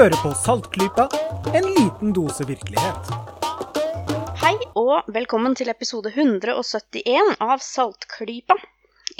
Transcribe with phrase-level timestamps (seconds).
[0.00, 1.04] Hører på Saltklypa,
[1.52, 3.08] en liten dose virkelighet.
[4.40, 8.56] Hei og velkommen til episode 171 av Saltklypa.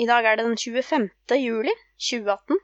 [0.00, 1.10] I dag er det den 25.
[1.36, 2.62] juli 2018.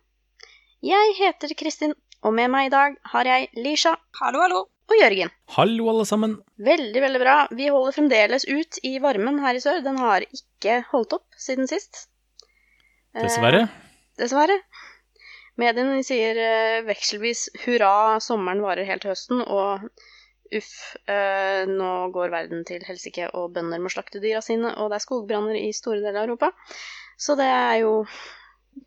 [0.88, 1.92] Jeg heter Kristin,
[2.24, 3.92] og med meg i dag har jeg Lisha
[4.22, 4.64] Hallo, hallo.
[4.64, 5.34] og Jørgen.
[5.58, 6.38] Hallo, alle sammen.
[6.56, 7.38] Veldig, veldig bra.
[7.52, 9.84] Vi holder fremdeles ut i varmen her i sør.
[9.84, 12.06] Den har ikke holdt opp siden sist.
[13.12, 13.66] Eh, Dessverre.
[15.60, 19.86] Mediene sier eh, vekselvis hurra, sommeren varer helt til høsten, og
[20.54, 20.72] uff,
[21.08, 25.06] eh, nå går verden til helsike, og bønder må slakte dyra sine, og det er
[25.06, 26.52] skogbranner i store deler av Europa.
[27.16, 27.94] Så det er jo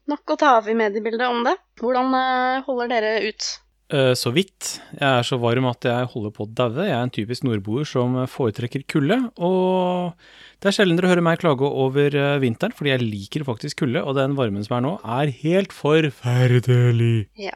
[0.09, 1.55] nok å ta av i mediebildet om det.
[1.81, 3.49] Hvordan eh, holder dere ut?
[3.89, 4.75] Eh, Så vidt.
[4.93, 6.85] Jeg er så varm at jeg holder på å daue.
[6.85, 9.17] Jeg er en typisk nordboer som foretrekker kulde.
[9.41, 10.13] Og
[10.61, 14.03] det er sjelden dere hører meg klage over eh, vinteren, fordi jeg liker faktisk kulde.
[14.05, 17.29] Og den varmen som er nå, er helt forferdelig.
[17.39, 17.55] Ja.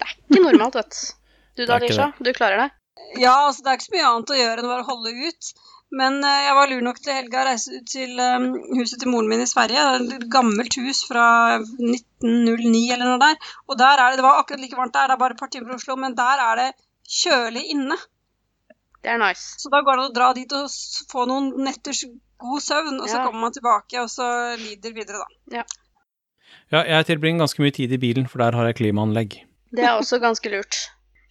[0.00, 1.16] Det er ikke normalt, vet du.
[1.60, 2.10] Du da, Lisha?
[2.20, 2.68] Du klarer det?
[3.20, 5.48] Ja, altså det er ikke så mye annet å gjøre enn bare å holde ut.
[5.90, 8.44] Men eh, jeg var lur nok til helga å reise ut til eh,
[8.78, 9.82] huset til moren min i Sverige.
[9.82, 11.24] Er Et gammelt hus fra
[11.58, 13.50] 1909 eller noe der.
[13.66, 15.50] Og der er det, det var akkurat like varmt der, det er bare et par
[15.50, 16.68] timer fra Oslo, men der er det
[17.10, 17.98] kjølig inne.
[19.02, 19.56] Det er nice.
[19.58, 20.68] Så da går det an å dra dit og
[21.10, 22.04] få noen netters
[22.40, 23.24] god søvn, og så Ja.
[23.26, 25.64] kommer man tilbake, og så lider videre, da.
[26.70, 29.40] Ja, jeg tilbringer ganske mye tid i bilen, for der har jeg klimaanlegg.
[29.74, 30.76] Det er også ganske lurt.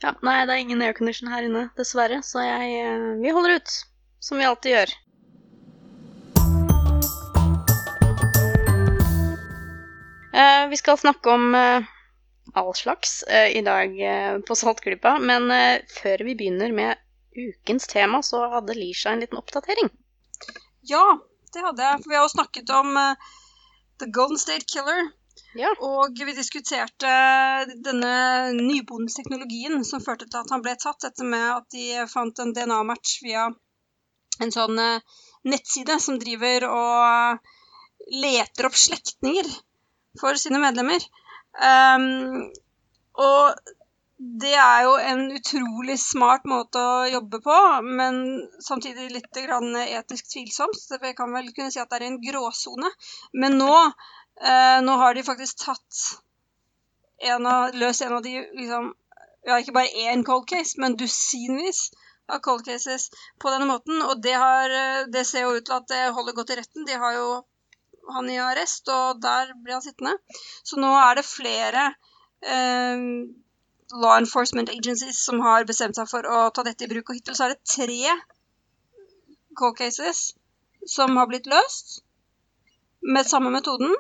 [0.04, 3.72] Ja, nei, det er ingen aircondition her inne, dessverre, så jeg, eh, vi holder ut.
[4.20, 4.90] Som vi alltid gjør.
[10.40, 11.84] Eh, vi skal snakke om eh,
[12.54, 13.96] all slags eh, i dag
[14.48, 15.52] på Saltklypa, men
[16.02, 17.00] før vi begynner med
[17.36, 19.90] ukens tema, så hadde Lisha en liten oppdatering.
[20.92, 21.06] Ja,
[21.54, 22.04] det hadde jeg.
[22.04, 23.00] For vi har jo snakket om
[24.00, 25.10] The Golden State Killer.
[25.58, 25.72] Ja.
[25.82, 27.14] Og vi diskuterte
[27.86, 28.12] denne
[28.58, 32.54] nybondens teknologien som førte til at han ble tatt, etter med at de fant en
[32.54, 33.48] DNA-match via
[34.44, 35.18] en sånn eh,
[35.50, 37.52] nettside som driver og
[38.10, 39.50] leter opp slektninger
[40.20, 41.04] for sine medlemmer.
[41.60, 42.48] Um,
[43.20, 43.60] og
[44.20, 47.58] det er jo en utrolig smart måte å jobbe på,
[47.88, 48.18] men
[48.64, 50.82] samtidig litt etisk tvilsomt.
[51.02, 52.92] Vi kan vel kunne si at det er en gråsone.
[53.34, 53.76] Men nå,
[54.44, 56.02] eh, nå har de faktisk tatt
[57.32, 58.92] en av, løst en av de liksom,
[59.48, 61.90] ja, ikke bare én cold case, men dusinvis
[62.30, 63.10] av cold cases
[63.42, 64.02] på denne måten.
[64.06, 66.88] Og det, har, eh, det ser jo ut til at det holder godt i retten.
[66.88, 67.30] De har jo
[68.10, 70.16] han i arrest, og der blir han sittende.
[70.66, 71.86] Så nå er det flere
[72.42, 73.06] eh,
[73.94, 77.10] law enforcement agencies som har bestemt seg for å ta dette i bruk.
[77.10, 78.18] Og hittil så er det tre
[79.60, 80.30] cold cases
[80.88, 82.00] som har blitt løst
[83.02, 83.94] med samme metoden.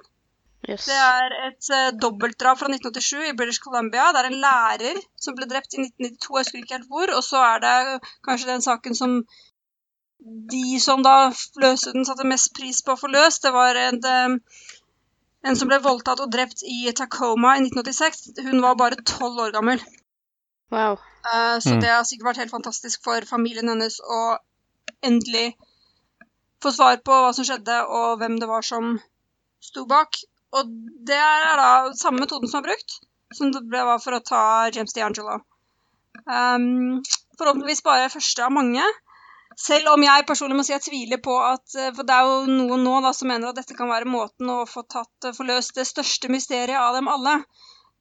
[0.67, 0.85] Yes.
[0.89, 4.09] Det er et uh, dobbeltdrap fra 1987 i British Columbia.
[4.11, 7.13] Det er en lærer som ble drept i 1992, jeg husker ikke helt hvor.
[7.15, 7.75] Og så er det
[8.27, 9.13] kanskje den saken som
[10.51, 11.29] de som da
[11.63, 13.45] løste den, satte mest pris på å få løst.
[13.45, 14.65] Det var en, eh,
[15.47, 18.43] en som ble voldtatt og drept i Tacoma i 1986.
[18.43, 19.79] Hun var bare tolv år gammel.
[20.75, 20.99] Wow.
[21.23, 21.79] Uh, så Mm.
[21.81, 24.37] det har sikkert vært helt fantastisk for familien hennes å
[25.03, 25.55] endelig
[26.61, 28.99] få svar på hva som skjedde, og hvem det var som
[29.63, 30.19] sto bak.
[30.57, 30.73] Og
[31.05, 32.97] det er da samme metoden som er brukt,
[33.35, 34.43] som det var for å ta
[34.73, 35.41] James D'Angelo.
[36.25, 36.99] Um,
[37.37, 38.83] forhåpentligvis bare første av mange.
[39.59, 42.59] Selv om jeg personlig må si jeg tviler på at eh, For det er jo
[42.61, 45.43] noen nå da som mener at dette kan være måten å få tatt, eh, få
[45.49, 47.41] løst det største mysteriet av dem alle.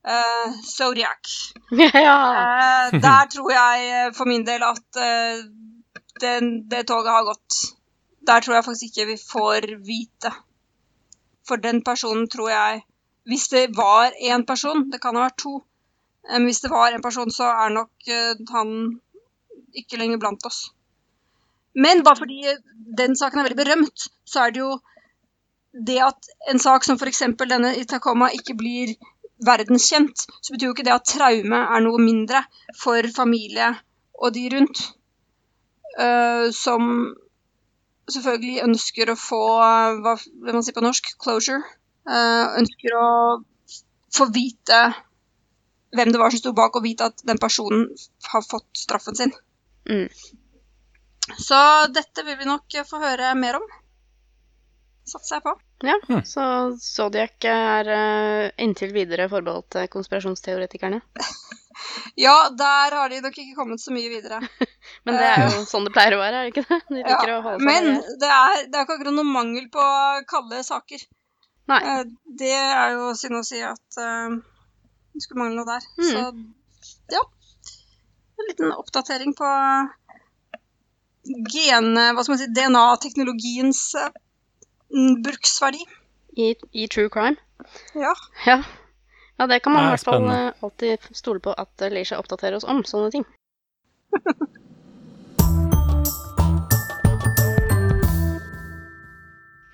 [0.08, 1.32] Uh, Zodiac.
[2.06, 2.19] ja.
[2.92, 5.41] Uh, der tror jeg for min del at uh,
[6.22, 6.37] det,
[6.70, 7.58] det toget har gått.
[8.28, 10.32] Der tror jeg faktisk ikke vi får vite.
[11.48, 12.84] For den personen tror jeg
[13.28, 16.93] Hvis det var én person, det kan ha vært to eh, Men hvis det var
[16.93, 19.00] en person, så er nok eh, han
[19.76, 20.70] ikke lenger blant oss.
[21.76, 22.55] Men bare fordi
[22.99, 24.78] den saken er veldig berømt, så er det jo
[25.87, 27.22] det at en sak som f.eks.
[27.44, 28.94] denne i Tacoma ikke blir
[29.44, 32.43] verdenskjent, så betyr jo ikke det at traume er noe mindre
[32.81, 33.70] for familie
[34.19, 34.81] og de rundt.
[35.99, 37.12] Uh, som
[38.14, 39.43] selvfølgelig ønsker å få
[40.02, 41.62] hva vil man si på norsk closure.
[42.08, 43.08] Eh, ønsker å
[44.14, 44.81] få vite
[45.96, 47.87] hvem det var som sto bak, og vite at den personen
[48.32, 49.32] har fått straffen sin.
[49.88, 50.08] Mm.
[51.37, 51.60] Så
[51.93, 53.66] dette vil vi nok få høre mer om.
[55.08, 55.55] Satser jeg på.
[55.88, 56.25] Ja, Hmm.
[56.26, 56.43] så
[56.82, 61.00] Zodiac er eh, inntil videre forbeholdt eh, konspirasjonsteoretikerne.
[62.19, 64.40] Ja, der har de nok ikke kommet så mye videre.
[65.06, 66.80] Men det er jo sånn det pleier å være, er det ikke det?
[66.90, 68.28] De ja, Men det.
[68.28, 69.86] er, det er ikke akkurat noe mangel på
[70.30, 71.04] kalde saker.
[71.69, 71.80] Nei.
[71.84, 72.04] Eh,
[72.40, 74.38] Det er jo synd å si at eh,
[75.14, 75.88] det skulle mangle noe der.
[76.00, 76.08] Mm.
[76.10, 77.25] Så ja.
[78.38, 79.48] En liten oppdatering på
[81.52, 81.92] gen...
[81.94, 84.10] Hva skal man si DNA-teknologiens uh,
[85.24, 85.82] bruksverdi.
[86.38, 87.36] I, I true crime.
[87.98, 88.14] Ja.
[88.46, 88.62] Ja.
[89.38, 92.56] Ja, det kan man i er hvert fall eh, alltid stole på at Leisha oppdaterer
[92.58, 93.25] oss om, sånne ting.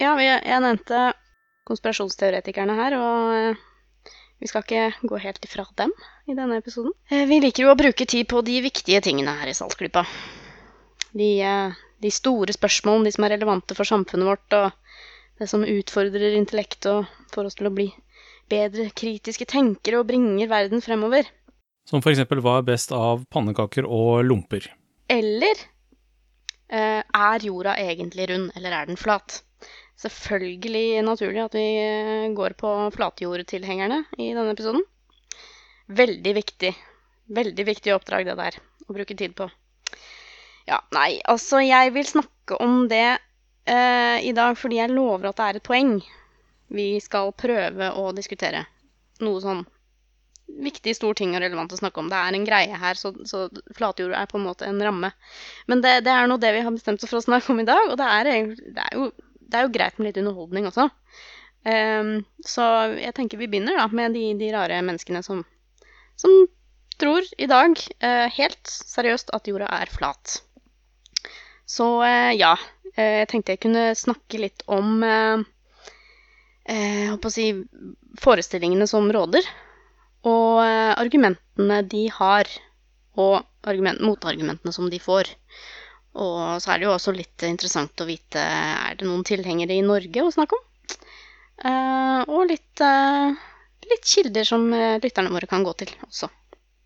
[0.04, 1.12] ja, vi, jeg nevnte
[1.68, 3.56] konspirasjonsteoretikerne her, og eh,
[4.42, 5.92] vi skal ikke gå helt ifra dem
[6.28, 6.92] i denne episoden.
[7.08, 10.04] Eh, Vi liker jo å bruke tid på de viktige tingene her i Saltklypa.
[11.16, 11.72] De, eh,
[12.04, 14.68] de store spørsmålene, de som er relevante for samfunnet vårt, og
[15.40, 17.88] det som utfordrer intellektet og får oss til å bli
[18.50, 21.28] bedre kritiske tenkere og bringer verden fremover.
[21.88, 24.70] Som for eksempel hva er best av pannekaker og lomper.
[25.12, 25.58] Eller
[26.72, 29.42] eh, er jorda egentlig rund, eller er den flat?
[30.00, 34.82] Selvfølgelig naturlig at vi eh, går på flatjordtilhengerne i denne episoden.
[35.92, 36.72] Veldig viktig.
[37.36, 38.58] Veldig viktig oppdrag det der,
[38.88, 39.48] å bruke tid på.
[40.68, 43.18] Ja, nei, altså jeg vil snakke om det
[43.68, 45.98] eh, i dag fordi jeg lover at det er et poeng
[46.74, 48.64] vi skal prøve å diskutere.
[49.22, 49.62] Noe sånn
[50.44, 52.10] viktig, stor ting og relevant å snakke om.
[52.12, 55.10] Det er en greie her, så, så flatjord er på en måte en ramme.
[55.70, 57.68] Men det, det er nå det vi har bestemt oss for å snakke om i
[57.68, 58.30] dag, og det er,
[58.76, 59.08] det er, jo,
[59.40, 60.88] det er jo greit med litt underholdning også.
[61.64, 62.64] Um, så
[63.00, 65.40] jeg tenker vi begynner da med de, de rare menneskene som,
[66.20, 66.34] som
[67.00, 67.72] tror i dag
[68.04, 70.42] uh, helt seriøst at jorda er flat.
[71.64, 72.52] Så uh, ja,
[72.94, 75.44] eh, jeg tenkte jeg kunne snakke litt om eh,
[76.68, 77.46] eh, håper å si,
[78.22, 79.46] forestillingene som råder,
[80.24, 82.50] og eh, argumentene de har,
[83.20, 85.30] og argument, motargumentene som de får.
[86.14, 89.86] Og så er det jo også litt interessant å vite er det noen tilhengere i
[89.86, 90.70] Norge å snakke om.
[91.64, 93.34] Eh, og litt, eh,
[93.90, 96.30] litt kilder som eh, lytterne våre kan gå til også.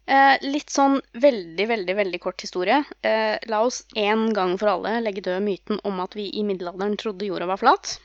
[0.09, 2.81] Eh, litt sånn veldig, veldig veldig kort historie.
[3.05, 6.97] Eh, la oss en gang for alle legge død myten om at vi i middelalderen
[7.01, 7.99] trodde jorda var flat.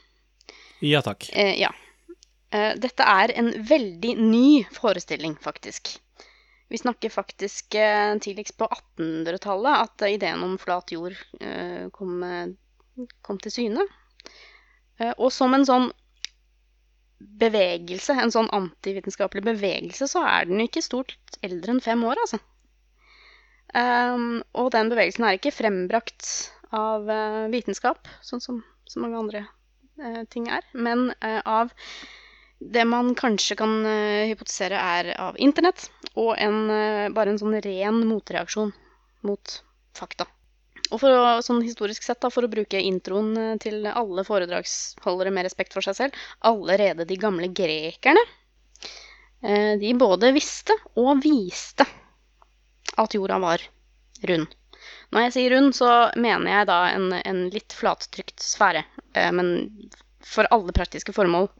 [0.83, 1.29] Ja takk.
[1.31, 1.69] Eh, ja.
[2.51, 5.93] Eh, dette er en veldig ny forestilling, faktisk.
[6.67, 13.07] Vi snakker faktisk eh, tidligst på 1800-tallet at ideen om flat jord eh, kom, eh,
[13.23, 13.87] kom til syne.
[14.99, 15.87] Eh, og som en sånn
[17.39, 21.15] bevegelse, en sånn antivitenskapelig bevegelse, så er den ikke stort
[21.45, 22.43] eldre enn fem år, altså.
[23.73, 26.27] Um, og den bevegelsen er ikke frembrakt
[26.75, 29.47] av uh, vitenskap, sånn som så mange andre
[30.33, 31.73] ting er, men eh, av
[32.63, 37.59] det man kanskje kan eh, hypotisere er av internett, og en, eh, bare en sånn
[37.65, 38.71] ren motreaksjon
[39.27, 39.57] mot
[39.97, 40.27] fakta.
[40.91, 45.33] Og for å, sånn historisk sett, da, for å bruke introen eh, til alle foredragsholdere
[45.33, 48.23] med respekt for seg selv, allerede de gamle grekerne,
[49.41, 51.87] eh, de både visste og viste
[52.99, 53.63] at jorda var
[54.29, 54.51] rund.
[55.13, 58.81] Når jeg sier rund, så mener jeg da en, en litt flattrykt sfære.
[59.13, 59.51] Eh, men
[60.25, 61.51] for alle praktiske formål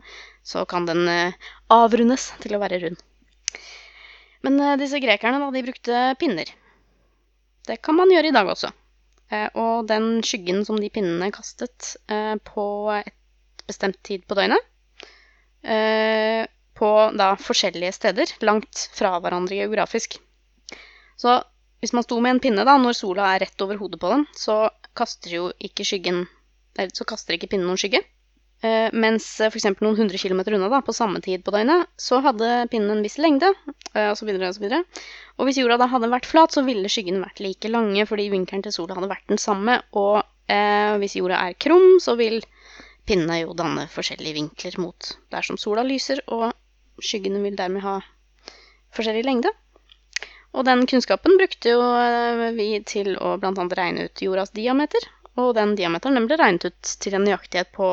[0.47, 1.35] så kan den eh,
[1.73, 3.03] avrundes til å være rund.
[4.43, 6.49] Men eh, disse grekerne, da, de brukte pinner.
[7.69, 8.73] Det kan man gjøre i dag også.
[9.57, 11.95] Og den skyggen som de pinnene kastet
[12.45, 14.67] på et bestemt tid på døgnet,
[16.77, 20.19] på da forskjellige steder, langt fra hverandre geografisk.
[21.17, 21.39] Så
[21.83, 24.23] hvis man sto med en pinne da, når sola er rett over hodet på den,
[24.39, 26.25] så kaster jo ikke skyggen
[26.95, 27.99] Så kaster ikke pinnen noen skygge.
[28.63, 29.65] Eh, mens f.eks.
[29.83, 33.19] noen hundre kilometer unna, da, på samme tid på døgnet, så hadde pinnen en viss
[33.19, 33.49] lengde,
[33.91, 34.79] eh, og så videre og så videre.
[35.35, 38.63] Og hvis jorda da hadde vært flat, så ville skyggene vært like lange, fordi vinkelen
[38.63, 39.75] til sola hadde vært den samme.
[39.99, 42.39] Og eh, hvis jorda er krum, så vil
[43.05, 46.53] pinnene jo danne forskjellige vinkler mot der som sola lyser, og
[47.03, 47.99] skyggene vil dermed ha
[48.95, 49.51] forskjellig lengde.
[50.53, 55.09] Og den kunnskapen brukte jo eh, vi til å annet regne ut jordas diameter.
[55.41, 57.87] Og den diameteren den ble regnet ut til en nøyaktighet på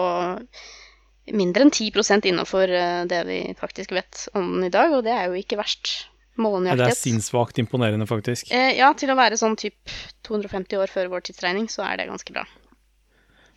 [1.36, 5.14] mindre enn 10% innenfor eh, det vi faktisk vet om den i dag, og det
[5.14, 6.98] er jo ikke verst Ja, det er målenøyaktighet.
[6.98, 8.50] sinnssvakt imponerende, faktisk.
[8.52, 9.92] Eh, ja, til å være sånn typ
[10.28, 12.46] 250 år før vår tidsregning, så er det ganske bra.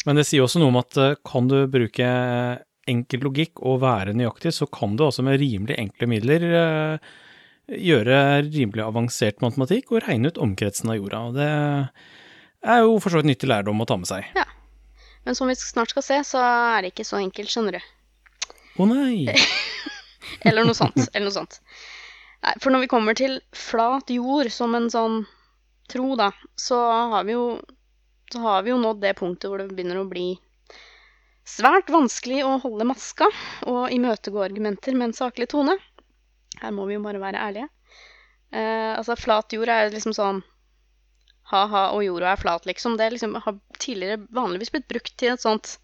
[0.08, 2.08] Men det sier også noe om at eh, kan du bruke
[2.92, 7.14] enkel logikk og være nøyaktig, så kan du også med rimelig enkle midler eh,
[7.68, 8.18] gjøre
[8.50, 11.22] rimelig avansert matematikk og regne ut omkretsen av jorda.
[11.30, 11.50] Og det
[12.74, 14.28] er jo for så vidt nyttig lærdom å ta med seg.
[14.38, 14.48] Ja.
[15.24, 17.92] Men som vi snart skal se, så er det ikke så enkelt, skjønner du.
[18.84, 19.28] Å nei!
[20.48, 20.98] Eller noe sånt.
[21.14, 21.60] eller noe sånt.
[22.44, 25.22] Nei, for når vi kommer til flat jord som en sånn
[25.92, 26.80] tro, da, så
[27.14, 27.46] har vi jo,
[28.34, 30.34] så har vi jo nådd det punktet hvor det begynner å bli
[31.48, 33.30] svært vanskelig å holde maska
[33.70, 35.78] og imøtegå argumenter med en saklig tone.
[36.64, 37.70] Her må vi jo bare være ærlige.
[38.54, 40.42] Eh, altså, flat jord er liksom sånn
[41.52, 42.96] ha-ha, og jorda er flat, liksom.
[42.98, 45.76] Det liksom har tidligere vanligvis blitt brukt til et sånt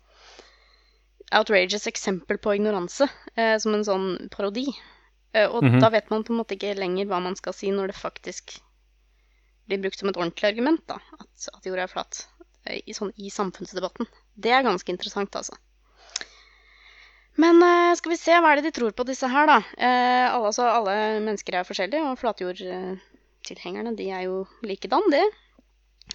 [1.35, 4.65] outrageous eksempel på ignoranse, eh, som en sånn parodi.
[5.33, 5.79] Eh, og Mhm.
[5.81, 8.55] da vet man på en måte ikke lenger hva man skal si når det faktisk
[9.67, 12.25] blir brukt som et ordentlig argument, da, at, at jorda er flat.
[12.65, 14.07] eh, I, sånn, I samfunnsdebatten.
[14.35, 15.53] Det er ganske interessant, altså.
[17.39, 19.59] Men eh, skal vi se, hva er det de tror på, disse her, da?
[19.77, 25.23] Eh, alle, altså, alle mennesker er forskjellige, og flatjordtilhengerne de er jo likedan, det.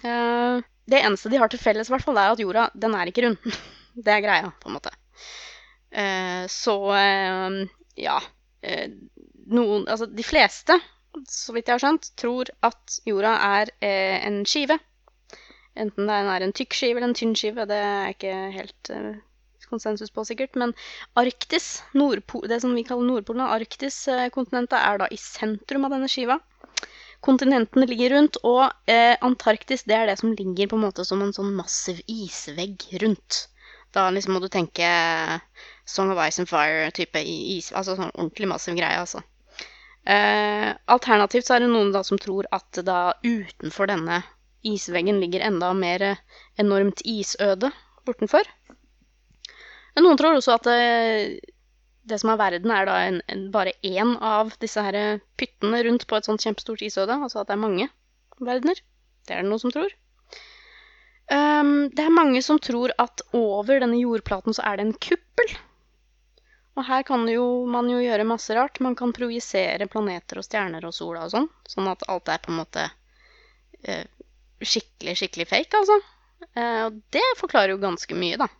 [0.03, 0.59] Eh,
[0.91, 3.57] det eneste de har til felles, hvert fall, er at jorda, den er ikke rund.
[4.05, 4.93] det er greia, på en måte.
[6.51, 6.73] Så
[7.95, 8.15] ja.
[9.55, 10.75] Noen Altså, de fleste,
[11.31, 13.31] så vidt jeg har skjønt, tror at jorda
[13.61, 14.75] er en skive.
[15.79, 18.91] Enten den er en tykk skive eller en tynn skive, det er ikke helt
[19.69, 20.55] konsensus på, sikkert.
[20.59, 20.73] Men
[21.19, 26.39] Arktis, Nordpo det som vi kaller Nordpolen, Arktis-kontinentet, er da i sentrum av denne skiva.
[27.25, 31.23] Kontinentene ligger rundt, og eh, Antarktis det er det som ligger på en måte som
[31.25, 33.47] en sånn massiv isvegg rundt.
[33.95, 34.85] Da liksom må du tenke
[35.87, 39.23] Song of Ice and Fire-type is, altså sånn ordentlig massiv greie, altså.
[40.05, 44.19] Eh, alternativt så er det noen da som tror at da utenfor denne
[44.65, 46.21] isveggen ligger enda mer eh,
[46.61, 47.71] enormt isøde
[48.05, 48.45] bortenfor.
[49.95, 51.51] Men noen tror også at det,
[52.05, 56.07] det som er verden, er da en, en, bare én av disse her pyttene rundt
[56.09, 57.15] på et sånt kjempestort isøde.
[57.15, 57.87] Altså at det er mange
[58.39, 58.81] verdener.
[59.25, 59.93] Det er det noen som tror.
[61.25, 65.55] Um, det er mange som tror at over denne jordplaten så er det en kuppel.
[66.75, 68.81] Og her kan jo, man jo gjøre masse rart.
[68.83, 71.47] Man kan projisere planeter og stjerner og sola og sånn.
[71.71, 72.83] Sånn at alt er på en måte
[73.87, 74.05] uh,
[74.59, 75.97] skikkelig, skikkelig fake, altså.
[76.51, 78.51] Uh, og det forklarer jo ganske mye, da.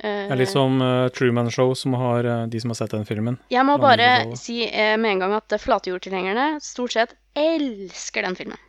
[0.00, 2.94] Eh, Det er litt som uh, Truman Show, som har uh, de som har sett
[2.94, 3.36] den filmen.
[3.52, 8.60] Jeg må bare si uh, med en gang at flatjordtilhengerne stort sett elsker den filmen.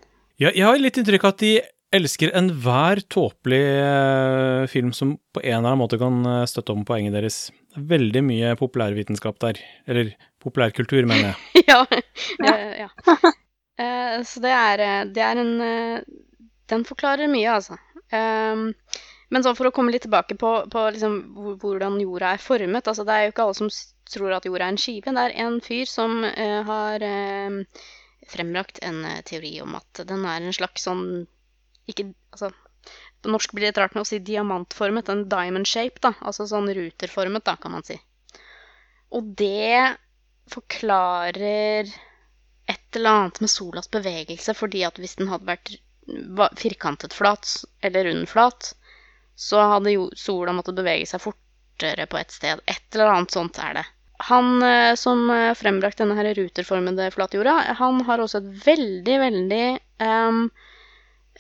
[0.42, 1.54] Ja, jeg har litt inntrykk av at de
[1.96, 7.16] elsker enhver tåpelig uh, film som på en eller annen måte kan støtte om poenget
[7.16, 7.46] deres.
[7.72, 9.62] Det er veldig mye populærvitenskap der.
[9.88, 10.12] Eller
[10.44, 11.64] populærkultur, mener jeg.
[11.72, 11.86] ja.
[12.84, 12.90] ja.
[13.80, 14.84] Eh, så det er,
[15.16, 15.54] det er en
[16.70, 17.78] Den forklarer mye, altså.
[18.12, 18.74] Um,
[19.32, 21.18] men for å komme litt tilbake på, på liksom
[21.62, 23.70] hvordan jorda er formet altså Det er jo ikke alle som
[24.12, 25.14] tror at jorda er en skive.
[25.16, 27.86] Det er en fyr som uh, har uh,
[28.32, 31.06] frembrakt en eh, teori om at den er en slags sånn
[31.90, 32.52] Ikke Altså
[33.22, 36.16] på norsk blir det rart med å si diamantformet, en diamond shape, da.
[36.26, 38.00] Altså sånn ruterformet, da, kan man si.
[39.14, 39.94] Og det
[40.50, 41.92] forklarer
[42.72, 45.76] et eller annet med solas bevegelse, fordi at hvis den hadde vært
[46.58, 47.54] firkantet flat
[47.86, 48.72] eller rund flat,
[49.42, 52.62] så hadde jo sola måttet bevege seg fortere på et sted.
[52.70, 53.86] Et eller annet sånt er det.
[54.28, 59.66] Han eh, som frembrakte frembrakt denne her ruterformede flatjorda, han har også et veldig, veldig
[60.06, 60.44] um,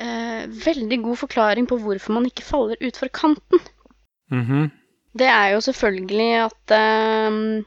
[0.01, 3.61] uh, Veldig god forklaring på hvorfor man ikke faller utfor kanten.
[4.33, 4.71] Mhm.
[5.13, 6.73] Det er jo selvfølgelig at
[7.27, 7.65] um,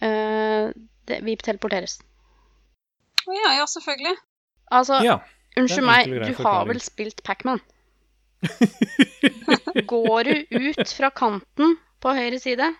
[0.00, 0.72] uh,
[1.04, 1.98] det, vi teleporteres.
[3.28, 4.16] Å ja, ja, selvfølgelig.
[4.72, 5.18] Altså, Ja.
[5.60, 7.60] unnskyld meg, du har vel spilt Pac-Man?
[9.92, 12.70] Går du ut fra kanten på høyre side,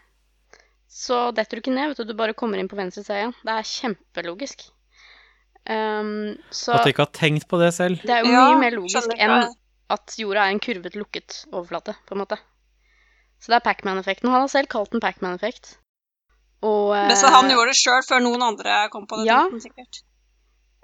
[0.90, 2.12] så detter du ikke ned, vet du.
[2.12, 3.36] Du bare kommer inn på venstre side igjen.
[3.42, 4.66] Det er kjempelogisk.
[5.64, 8.02] Um, så At du ikke har tenkt på det selv.
[8.04, 9.48] det er jo Ja, mye mer logisk enn
[9.94, 12.38] at jorda er en kurvet, lukket overflate, på en måte.
[13.40, 14.30] Så det er Pac-Man-effekten.
[14.32, 15.78] Han har selv kalt den Pac-Man-effekt.
[16.64, 19.28] Og Men så han eh, gjorde det sjøl før noen andre kom på det.
[19.28, 19.42] Ja.
[19.50, 20.00] han sikkert.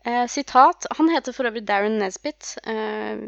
[0.05, 2.57] Eh, sitat Han heter for øvrig Darren Nesbitt.
[2.65, 3.21] Eh,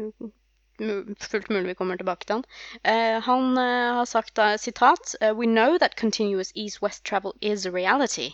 [1.19, 2.45] fullt mulig vi kommer tilbake til han.
[2.87, 7.65] Uh, han uh, har sagt uh, sitat eh, We know that continuous east-west travel is
[7.65, 8.31] a reality.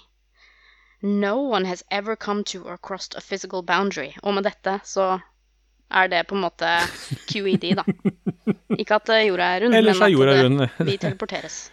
[1.02, 4.14] No one has ever come to or crossed a physical boundary.
[4.24, 5.20] Og med dette så
[5.90, 6.70] er det på en måte
[7.32, 7.86] QED, da.
[8.82, 11.72] Ikke at jorda er rund, Ellers men at det, vi teleporteres.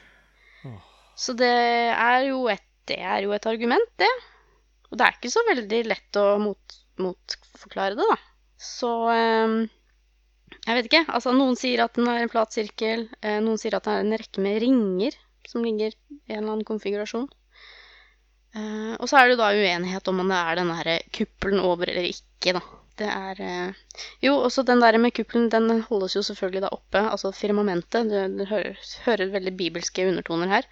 [1.16, 1.48] Så det
[1.96, 4.10] er jo et, det er jo et argument, det.
[4.90, 8.16] Og det er ikke så veldig lett å mot, motforklare det, da.
[8.60, 9.56] Så ehm,
[10.66, 11.04] jeg vet ikke.
[11.14, 13.08] Altså, noen sier at den er en flat sirkel.
[13.22, 16.52] eh, noen sier at det er en rekke med ringer som ligger i en eller
[16.56, 17.28] annen konfigurasjon.
[18.56, 21.60] Eh, og så er det jo da uenighet om om det er denne her kuppelen
[21.60, 22.62] over eller ikke, da.
[22.96, 23.72] Det er eh,
[24.24, 27.02] Jo, også den der med kuppelen, den holdes jo selvfølgelig da oppe.
[27.10, 28.08] Altså firmamentet.
[28.08, 30.68] Du, du hører, hører veldig bibelske undertoner her.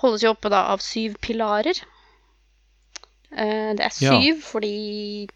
[0.00, 1.82] Holdes jo oppe da av syv pilarer.
[3.32, 4.14] Eh, det er Ja.
[4.14, 5.28] syv fordi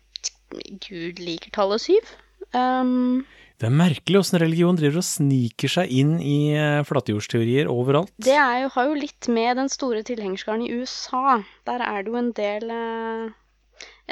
[0.87, 2.14] Gud liker tallet syv.
[2.55, 3.26] Um,
[3.64, 8.11] Det er merkelig åssen religion driver og sniker seg inn i eh, flatjordsteorier overalt.
[8.21, 11.38] det jo, har jo litt med den store tilhengerskaren i USA.
[11.64, 13.33] Der er det jo en del eh,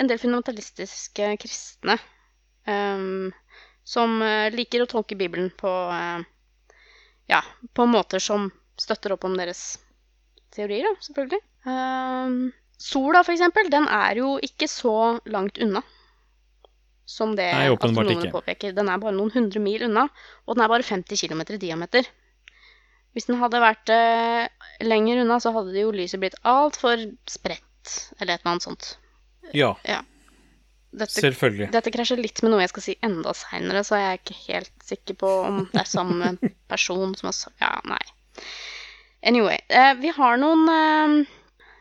[0.00, 1.98] En del fundamentalistiske kristne
[2.64, 3.28] um,
[3.84, 5.68] som eh, liker å tolke Bibelen på
[7.28, 7.42] ja,
[7.76, 8.48] på måter som
[8.80, 9.76] støtter opp om deres
[10.56, 11.44] teorier, selvfølgelig.
[11.68, 15.84] Um, sola, for eksempel, den er jo ikke så langt unna
[17.08, 18.74] som det Nei, astronomene påpeker.
[18.76, 20.06] Den er bare noen hundre mil unna,
[20.46, 22.08] og den er bare 50 km i diameter.
[23.12, 24.46] Hvis den hadde vært eh,
[24.86, 28.94] lenger unna, så hadde jo lyset blitt altfor spredt, eller et eller annet sånt.
[29.52, 29.74] Ja,
[30.92, 31.70] Dette, selvfølgelig.
[31.72, 34.84] dette krasjer litt med noe jeg skal si enda seinere, så jeg er ikke helt
[34.84, 36.34] sikker på om det er samme
[36.72, 38.02] person som har sagt Ja, nei.
[39.24, 39.56] Anyway.
[39.68, 41.32] Eh, vi har noen eh,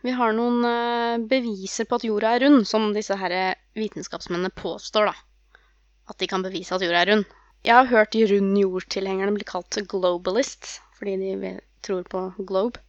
[0.01, 3.35] Vi har noen eh, beviser på at jorda er rund, som disse her
[3.77, 5.61] vitenskapsmennene påstår, da.
[6.09, 7.35] At de kan bevise at jorda er rund.
[7.61, 11.51] Jeg har hørt de rund jord-tilhengerne bli kalt globalists, fordi de
[11.85, 12.81] tror på globe.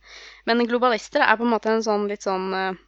[0.48, 2.80] Men globalister er på en måte en sånn litt sånn eh,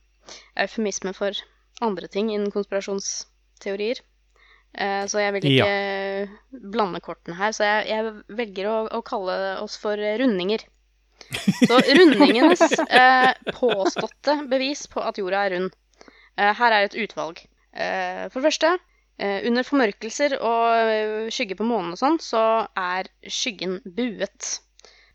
[0.65, 1.37] eufemisme for
[1.85, 4.01] andre ting innen konspirasjonsteorier.
[4.75, 7.53] Eh, så jeg vil ikke blande kortene her.
[7.57, 10.65] Så jeg, jeg velger å, å kalle oss for rundinger.
[11.69, 15.77] Så rundingenes eh, påståtte bevis på at jorda er rund.
[16.37, 17.41] Eh, her er et utvalg.
[17.75, 18.73] Eh, for det første,
[19.19, 22.45] eh, under formørkelser og eh, skygge på månen og sånn, så
[22.79, 24.59] er skyggen buet.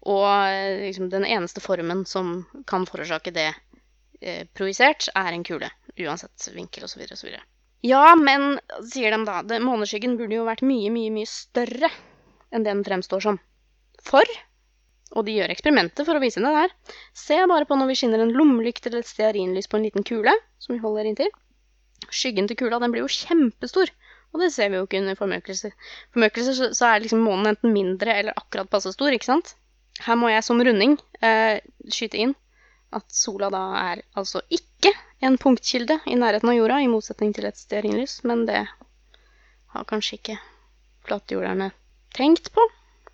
[0.07, 3.51] Og eh, liksom, den eneste formen som kan forårsake det
[4.51, 5.69] projisert, er en kule.
[5.95, 7.05] Uansett vinkel osv.
[7.07, 7.37] osv.
[7.87, 8.57] Ja, men,
[8.91, 11.87] sier de da, det, måneskyggen burde jo vært mye, mye, mye større
[12.51, 13.39] enn det den fremstår som.
[14.03, 14.27] For,
[15.15, 16.73] og de gjør eksperimenter for å vise det der,
[17.17, 20.33] se bare på når vi skinner en lommelykt eller et stearinlys på en liten kule,
[20.61, 21.31] som vi holder inntil.
[22.09, 23.91] Skyggen til kula, den blir jo kjempestor,
[24.33, 25.74] og det ser vi jo ikke under formørkelser.
[26.13, 29.55] Formørkelser så, så er liksom månen enten mindre eller akkurat passe stor, ikke sant?
[30.05, 30.95] Her må jeg som runding
[31.25, 31.59] eh,
[31.91, 32.37] skyte inn
[32.95, 34.93] at sola da er altså ikke
[35.25, 38.63] en punktkilde i nærheten av jorda, i motsetning til et stearinlys, men det
[39.74, 40.37] har kanskje ikke
[41.05, 41.72] flatjorderne
[42.15, 42.63] tenkt på.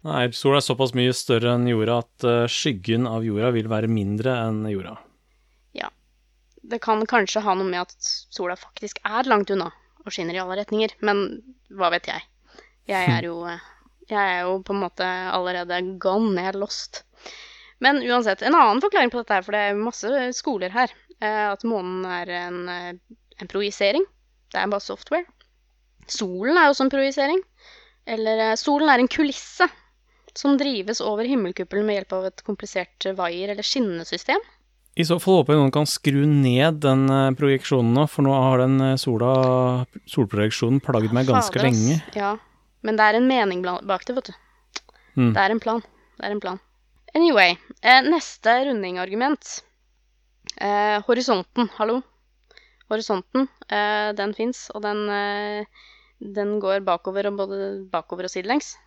[0.05, 3.89] Nei, sola er såpass mye større enn jorda at eh, skyggen av jorda vil være
[3.89, 4.93] mindre enn jorda.
[5.73, 5.87] Ja.
[6.61, 9.71] Det kan kanskje ha noe med at sola faktisk er langt unna
[10.05, 11.23] og skinner i alle retninger, men
[11.73, 12.21] hva vet jeg.
[12.91, 13.63] Jeg er jo, eh,
[14.11, 17.01] jeg er jo på en måte allerede gone, jeg er lost.
[17.81, 21.47] Men uansett, en annen forklaring på dette her, for det er masse skoler her, eh,
[21.47, 22.59] at månen er en,
[23.41, 24.05] en projisering.
[24.53, 25.25] Det er bare software.
[26.05, 27.41] Solen er også en projisering.
[28.05, 29.65] Eller solen er en kulisse
[30.37, 34.41] som drives over himmelkuppelen med hjelp av et komplisert vaier- eller skinnesystem.
[34.95, 38.31] I så fall håper jeg noen kan skru ned den eh, projeksjonen nå, for nå
[38.31, 39.31] har den eh, sola,
[40.07, 41.97] solprojeksjonen plagd meg ganske Fader, lenge.
[42.15, 42.35] Ja,
[42.85, 44.37] men det er en mening bak det, vet du.
[45.19, 45.33] Mm.
[45.35, 45.83] Det er en plan.
[46.15, 46.61] Det er en plan.
[47.15, 49.51] Anyway, eh, neste rundingargument.
[50.63, 51.99] Eh, horisonten, hallo.
[52.91, 55.65] Horisonten, eh, den fins, og den, eh,
[56.23, 57.59] den går bakover og både
[57.91, 58.77] bakover og sidelengs.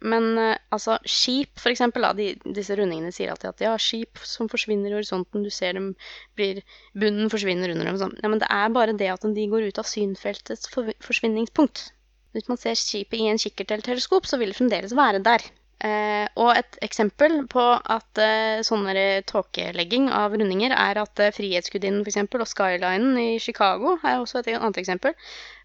[0.00, 4.20] Men eh, altså, skip, for eksempel, da, de, disse rundingene sier alltid at ja, skip
[4.24, 5.92] som forsvinner i horisonten, du ser dem
[6.38, 6.62] blir
[6.96, 8.00] Bunnen forsvinner under dem.
[8.00, 8.16] Sånn.
[8.22, 11.90] Ja, men det er bare det at de går ut av synfeltets for, forsvinningspunkt.
[12.36, 15.44] Hvis man ser skipet i en kikkert eller teleskop, så vil det fremdeles være der.
[15.80, 22.04] Eh, og et eksempel på at eh, sånne tåkelegging av rundinger er at eh, Frihetsgudinnen
[22.04, 25.16] eksempel, og skylinen i Chicago er også et annet eksempel.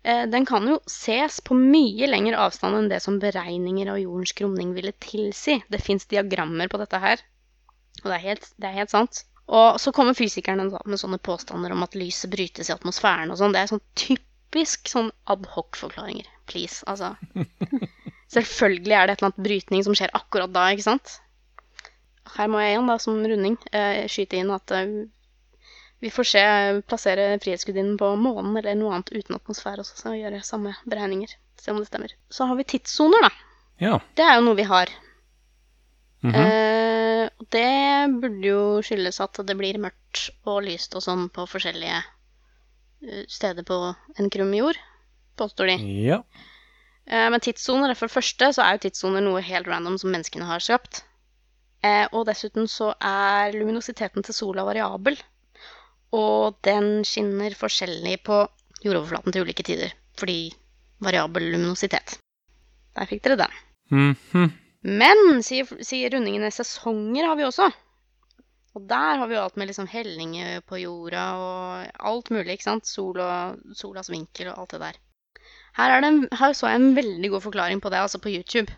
[0.07, 4.31] Eh, den kan jo ses på mye lengre avstand enn det som beregninger av jordens
[4.39, 5.59] krumning ville tilsi.
[5.67, 7.25] Det fins diagrammer på dette her,
[8.05, 9.25] og det er helt, det er helt sant.
[9.51, 13.51] Og så kommer fysikerne med sånne påstander om at lyset brytes i atmosfæren og sånn.
[13.53, 16.31] Det er sånn typisk sånn adhoc-forklaringer.
[16.47, 17.17] Please, altså.
[18.35, 21.19] Selvfølgelig er det et eller annet brytning som skjer akkurat da, ikke sant?
[22.35, 24.95] Her må jeg igjen, da, som runding, eh, skyte inn at eh,
[26.03, 26.43] vi får se
[26.89, 31.31] plassere Frihetsgudinnen på månen eller noe annet uten atmosfære også, så gjøre samme beregninger.
[31.61, 32.11] Se om det stemmer.
[32.29, 33.31] Så har vi tidssoner, da.
[33.81, 33.99] Ja.
[34.17, 34.91] Det er jo noe vi har.
[36.25, 36.35] mhm.
[36.35, 41.97] Eh, det burde jo skyldes at det blir mørkt og lyst og sånn på forskjellige
[41.97, 43.79] eh, steder på
[44.19, 44.77] en krum jord,
[45.39, 45.79] påstår de.
[46.09, 46.21] ja.
[47.05, 50.47] Eh, men tidssoner, for det første, så er jo tidssoner noe helt random som menneskene
[50.49, 51.03] har skapt.
[51.85, 55.19] Eh, og dessuten så er luminositeten til sola variabel.
[56.15, 58.41] Og den skinner forskjellig på
[58.85, 59.93] jordoverflaten til ulike tider.
[60.17, 60.53] Fordi
[61.03, 62.17] variabel luminositet.
[62.95, 63.57] Der fikk dere den.
[63.91, 64.53] Mhm.
[64.85, 67.71] Men, sier, sier rundingene, sesonger har vi også.
[68.75, 72.67] Og der har vi jo alt med liksom hellinger på jorda og alt mulig, ikke
[72.67, 72.87] sant?
[72.89, 74.99] Sol og solas vinkel og alt det der.
[75.75, 78.71] Her, er en, her så jeg en veldig god forklaring på det, altså på YouTube.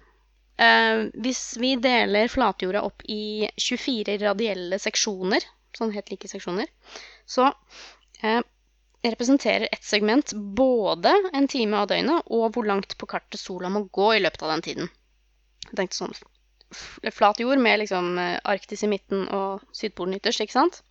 [0.58, 5.46] Eh, hvis vi deler flatjorda opp i 24 radielle seksjoner,
[5.78, 6.70] sånn helt like seksjoner,
[7.30, 7.52] så
[8.24, 8.42] eh,
[9.06, 13.86] representerer ett segment både en time av døgnet og hvor langt på kartet sola må
[13.94, 14.90] gå i løpet av den tiden.
[15.68, 16.18] Jeg tenkte sånn
[17.14, 20.82] flat jord med liksom eh, Arktis i midten og Sydpolen ytterst, ikke sant?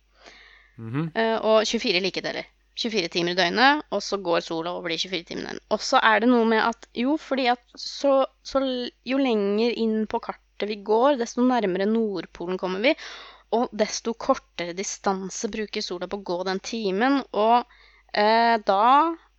[0.77, 1.11] Mhm.
[1.13, 2.47] Eh, og 24 likedeler.
[2.77, 5.55] 24 timer i døgnet, og så går sola over de 24 timene.
[5.73, 10.03] Og så er det noe med at jo, fordi at så, så jo lenger inn
[10.09, 12.93] på kartet vi går, desto nærmere Nordpolen kommer vi,
[13.57, 17.63] og desto kortere distanse bruker sola på å gå den timen, og
[18.13, 18.83] eh, da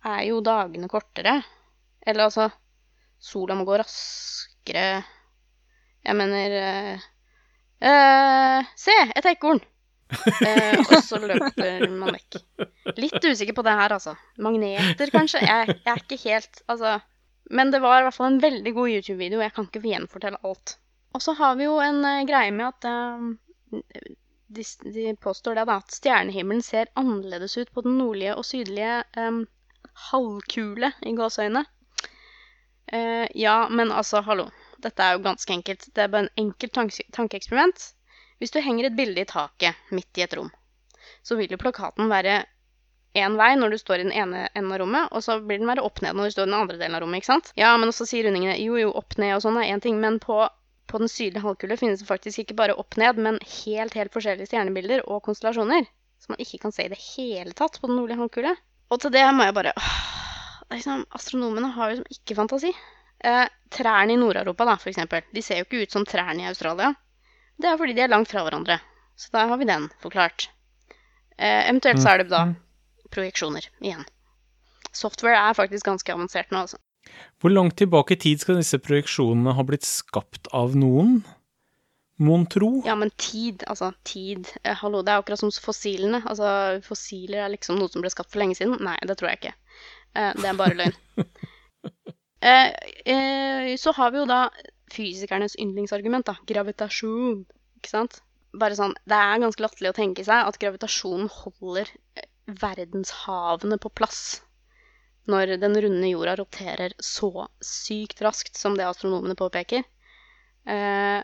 [0.09, 1.39] er jo dagene kortere.
[2.07, 2.49] Eller altså
[3.19, 5.01] Sola må gå raskere
[6.07, 7.07] Jeg mener eh,
[7.83, 9.59] eh, Se, et ekorn!
[10.09, 12.39] Eh, og så løper man vekk.
[12.97, 14.15] Litt usikker på det her, altså.
[14.41, 15.43] Magneter, kanskje?
[15.45, 16.95] Jeg, jeg er ikke helt Altså.
[17.49, 19.41] Men det var i hvert fall en veldig god YouTube-video.
[19.41, 20.75] Jeg kan ikke gjenfortelle alt.
[21.17, 23.79] Og så har vi jo en uh, greie med at uh,
[24.53, 29.01] de, de påstår det da, at stjernehimmelen ser annerledes ut på den nordlige og sydlige
[29.17, 29.43] um,
[30.09, 31.65] halvkule i gåseøyne.
[32.93, 34.49] Uh, ja, men altså, hallo.
[34.83, 35.89] Dette er jo ganske enkelt.
[35.95, 37.89] Det er bare en enkelt tanke tankeeksperiment.
[38.39, 40.49] Hvis du henger et bilde i taket midt i et rom,
[41.25, 42.41] så vil jo plakaten være
[43.17, 45.69] én vei når du står i den ene enden av rommet, og så blir den
[45.69, 47.51] være opp ned når du står i den andre delen av rommet, ikke sant?
[47.59, 50.21] Ja, men også sier rundingene jo, jo, opp ned og sånn er én ting, men
[50.23, 50.43] på,
[50.87, 54.51] på den sydlige halvkule finnes det faktisk ikke bare opp ned, men helt, helt forskjellige
[54.51, 58.19] stjernebilder og konstellasjoner som man ikke kan se i det hele tatt på den nordlige
[58.19, 58.55] halvkule.
[58.89, 59.99] Og til det må jeg bare åh,
[60.73, 62.73] liksom, Astronomene har jo liksom ikke fantasi.
[63.19, 66.49] Eh, trærne i Nord-Europa, da, for eksempel, de ser jo ikke ut som trærne i
[66.49, 66.93] Australia.
[67.59, 68.79] Det er fordi de er langt fra hverandre.
[69.19, 70.47] Så da har vi den forklart.
[71.37, 72.55] Eh, eventuelt så er det da Mhm.
[73.11, 74.05] projeksjoner igjen.
[74.91, 76.77] Software er faktisk ganske avansert nå, altså.
[77.41, 81.23] Hvor langt tilbake i tid skal disse projeksjonene ha blitt skapt av noen?
[82.19, 82.81] Mon tro?
[82.85, 86.19] Ja, men tid, altså tid eh, Hallo, det er akkurat som fossilene.
[86.27, 88.75] Altså, fossiler er liksom noe som ble skapt for lenge siden.
[88.83, 89.53] Nei, det tror jeg ikke.
[90.15, 90.97] Eh, det er bare løgn.
[92.41, 92.73] eh,
[93.05, 94.49] eh, så har vi jo da
[94.93, 96.35] fysikernes yndlingsargument, da.
[96.49, 97.45] Gravitasjon.
[97.79, 98.19] Ikke sant?
[98.59, 103.91] Bare sånn, Det er ganske latterlig å tenke seg at gravitasjonen holder eh, verdenshavene på
[103.93, 104.41] plass
[105.29, 109.83] når den runde jorda roterer så sykt raskt som det astronomene påpeker.
[110.69, 111.21] Eh,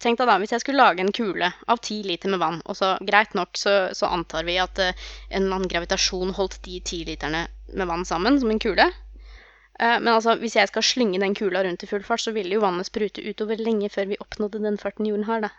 [0.00, 2.78] tenk deg da, hvis jeg skulle lage en kule av ti liter med vann, og
[2.78, 6.78] så greit nok så, så antar vi at eh, en eller annen gravitasjon holdt de
[6.80, 8.88] ti literne med vann sammen som en kule.
[9.78, 12.50] Eh, men altså, hvis jeg skal slynge den kula rundt i full fart, så vil
[12.50, 15.52] jo vannet sprute utover lenge før vi oppnådde den farten jorden har, da.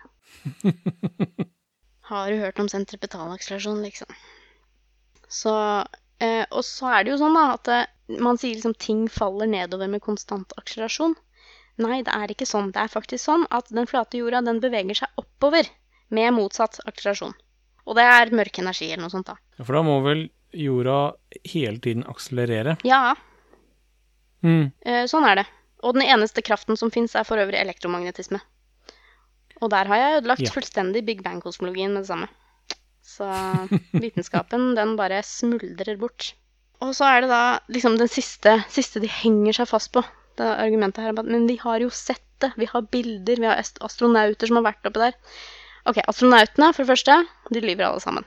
[2.10, 4.12] Har du hørt om sentripetalakselerasjon, liksom?
[5.30, 5.54] Så
[6.20, 9.48] eh, Og så er det jo sånn, da, at eh, man sier liksom ting faller
[9.48, 11.14] nedover med konstant akselerasjon.
[11.80, 12.74] Nei, det er ikke sånn.
[12.76, 15.70] Det er faktisk sånn at den flate jorda den beveger seg oppover
[16.12, 17.38] med motsatt akselerasjon.
[17.88, 19.38] Og det er mørk energi eller noe sånt, da.
[19.56, 20.98] Ja, For da må vel jorda
[21.46, 22.76] hele tiden akselerere?
[22.84, 23.14] Ja,
[24.44, 24.72] Mm.
[24.86, 25.46] eh, sånn er det.
[25.84, 28.40] Og den eneste kraften som fins, er for øvrig elektromagnetisme.
[29.62, 30.52] Og der har jeg ødelagt Ja.
[30.56, 32.28] fullstendig Big Bang-kosmologien med det samme.
[33.04, 33.28] Så
[34.04, 36.34] vitenskapen, den bare smuldrer bort.
[36.80, 40.04] Og så er det da liksom den siste, siste de henger seg fast på.
[40.40, 42.54] Det argumentet her Men vi har jo sett det.
[42.56, 43.36] Vi har bilder.
[43.36, 45.14] Vi har astronauter som har vært oppe der.
[45.86, 48.24] Ok, astronautene, for det første, de lyver alle sammen.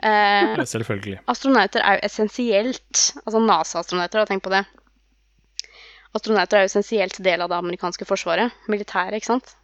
[0.00, 1.18] Eh, selvfølgelig.
[1.26, 4.64] Astronauter er jo essensielt Altså NASA-astronauter, har tenkt på det.
[6.16, 8.54] Astronauter er jo essensielt del av det amerikanske forsvaret.
[8.72, 9.54] Militæret, ikke sant.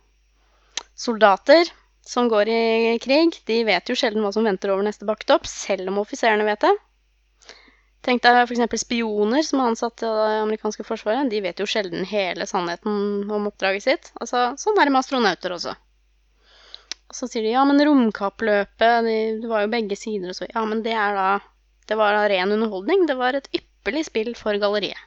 [0.98, 1.70] Soldater
[2.06, 5.92] som går i krig, de vet jo sjelden hva som venter over neste bakketopp, selv
[5.92, 6.72] om offiserene vet det.
[8.02, 8.82] Tenk deg f.eks.
[8.82, 11.30] spioner som er ansatt i det amerikanske forsvaret.
[11.30, 14.10] De vet jo sjelden hele sannheten om oppdraget sitt.
[14.18, 15.76] Altså, Sånn er det med astronauter også.
[17.12, 20.50] Og så sier de ja, men romkappløpet, de, det var jo begge sider og så.
[20.50, 21.30] Ja, men det er da
[21.86, 23.06] Det var da ren underholdning.
[23.06, 24.98] Det var et ypperlig spill for galleriet.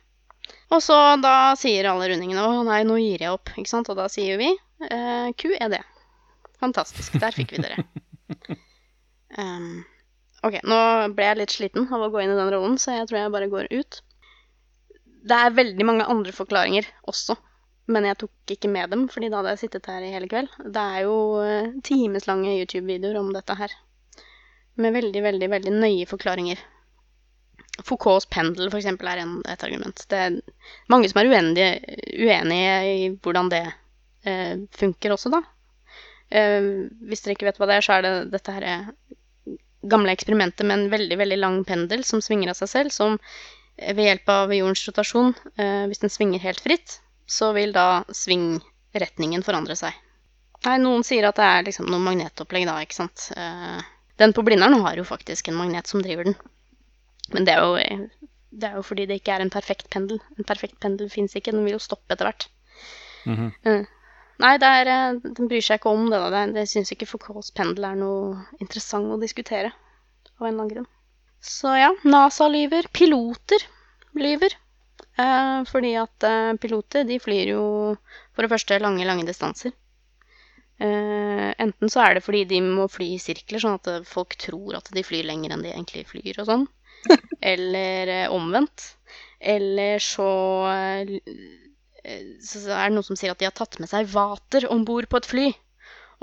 [0.73, 3.91] Og så da sier alle rundingene å nei, nå gir jeg opp, ikke sant.
[3.93, 5.77] Og da sier vi eh, QED.
[6.61, 7.19] Fantastisk.
[7.21, 7.85] Der fikk vi dere.
[9.35, 9.81] Um,
[10.47, 10.75] ok, nå
[11.15, 13.33] ble jeg litt sliten av å gå inn i den rollen, så jeg tror jeg
[13.33, 13.97] bare går ut.
[15.27, 17.35] Det er veldig mange andre forklaringer også,
[17.91, 20.53] men jeg tok ikke med dem, fordi da hadde jeg sittet her i hele kveld.
[20.63, 23.75] Det er jo eh, timeslange YouTube-videoer om dette her,
[24.79, 26.63] med veldig, veldig, veldig nøye forklaringer.
[27.83, 30.05] Foucaults pendel, for eksempel, er en, et argument.
[30.09, 30.37] Det er
[30.91, 33.65] mange som er uenige, uenige i hvordan det
[34.23, 35.41] eh, funker også, da.
[36.31, 36.69] Eh,
[37.09, 38.87] hvis dere ikke vet hva det er, så er det dette her eh,
[39.91, 43.91] gamle eksperimentet med en veldig, veldig lang pendel som svinger av seg selv, som eh,
[43.91, 49.43] ved hjelp av jordens rotasjon, eh, hvis den svinger helt fritt, så vil da svingretningen
[49.45, 49.93] forandre seg.
[50.65, 53.29] Nei, noen sier at det er liksom noe magnetopplegg da, ikke sant.
[53.37, 53.81] Eh,
[54.21, 56.37] den på Blindern har jo faktisk en magnet som driver den.
[57.33, 60.19] Men det er, jo, det er jo fordi det ikke er en perfekt pendel.
[60.37, 62.49] En perfekt pendel fins ikke, den vil jo stoppe etter hvert.
[63.25, 63.51] Mhm.
[63.65, 63.85] Mm.
[64.43, 66.19] Nei, det er, eh, den bryr seg ikke om det.
[66.19, 66.29] da.
[66.33, 69.71] Det, det syns ikke Foucaults pendel er noe interessant å diskutere.
[70.35, 70.91] Av en eller annen grunn.
[71.39, 72.89] Så ja, NASA lyver.
[72.91, 73.63] Piloter
[74.19, 74.57] lyver.
[75.15, 77.63] Eh, fordi at eh, piloter de flyr jo
[78.35, 79.71] for det første lange, lange distanser.
[80.83, 84.75] Eh, enten så er det fordi de må fly i sirkler, sånn at folk tror
[84.81, 86.65] at de flyr lenger enn de egentlig flyr og sånn.
[87.41, 88.91] Eller eh, omvendt.
[89.39, 90.27] Eller så
[90.71, 91.15] eh,
[92.41, 94.83] så så er det noen som sier at de har tatt med seg vater om
[94.85, 95.45] bord på et fly.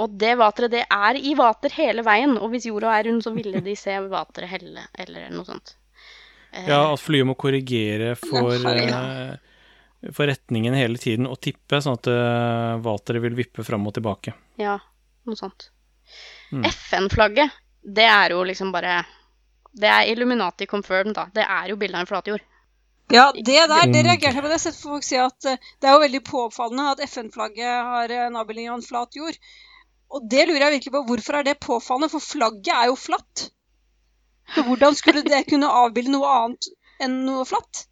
[0.03, 2.37] Og det vateret, det er i vater hele veien.
[2.39, 5.75] Og hvis jorda er rund, så ville de se vateret helle, eller noe sånt.
[6.53, 9.03] Eh, Ja, at flyet må korrigere for, Ja.
[10.15, 12.09] for retningen hele tiden og tippe, sånn at
[12.83, 14.33] vateret vil vippe fram og tilbake.
[14.59, 14.79] ja,
[15.27, 15.69] noe sånt.
[16.53, 16.65] Mm.
[16.69, 17.51] FN-flagget,
[17.83, 19.05] det er jo liksom bare
[19.73, 21.27] Det er Illuminati confirmed, da.
[21.35, 22.43] Det er jo bilde av en flatjord.
[23.13, 24.07] Ja, det der, det Mm.
[24.09, 24.49] reagerte jeg på.
[24.49, 24.57] Det.
[24.57, 28.15] Jeg har sett folk si at eh, det er jo veldig påfallende at FN-flagget har
[28.27, 29.37] en avbildning av en flat jord.
[30.13, 31.05] Og det lurer jeg virkelig på.
[31.09, 32.11] Hvorfor er det påfallende?
[32.13, 33.51] For flagget er jo flatt.
[34.55, 36.69] Så hvordan skulle det kunne avbilde noe annet
[37.01, 37.87] enn noe flatt?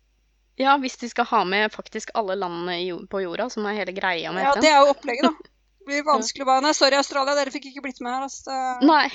[0.60, 4.32] Ja, hvis de skal ha med faktisk alle landene på jorda, som er hele greia
[4.32, 5.49] med Ja, Det er jo opplegget, da.
[5.90, 8.28] Blir vanskelig å bare Nei, sorry, Australia, dere fikk ikke blitt med her.
[8.28, 8.54] Altså,
[8.90, 9.08] Nei.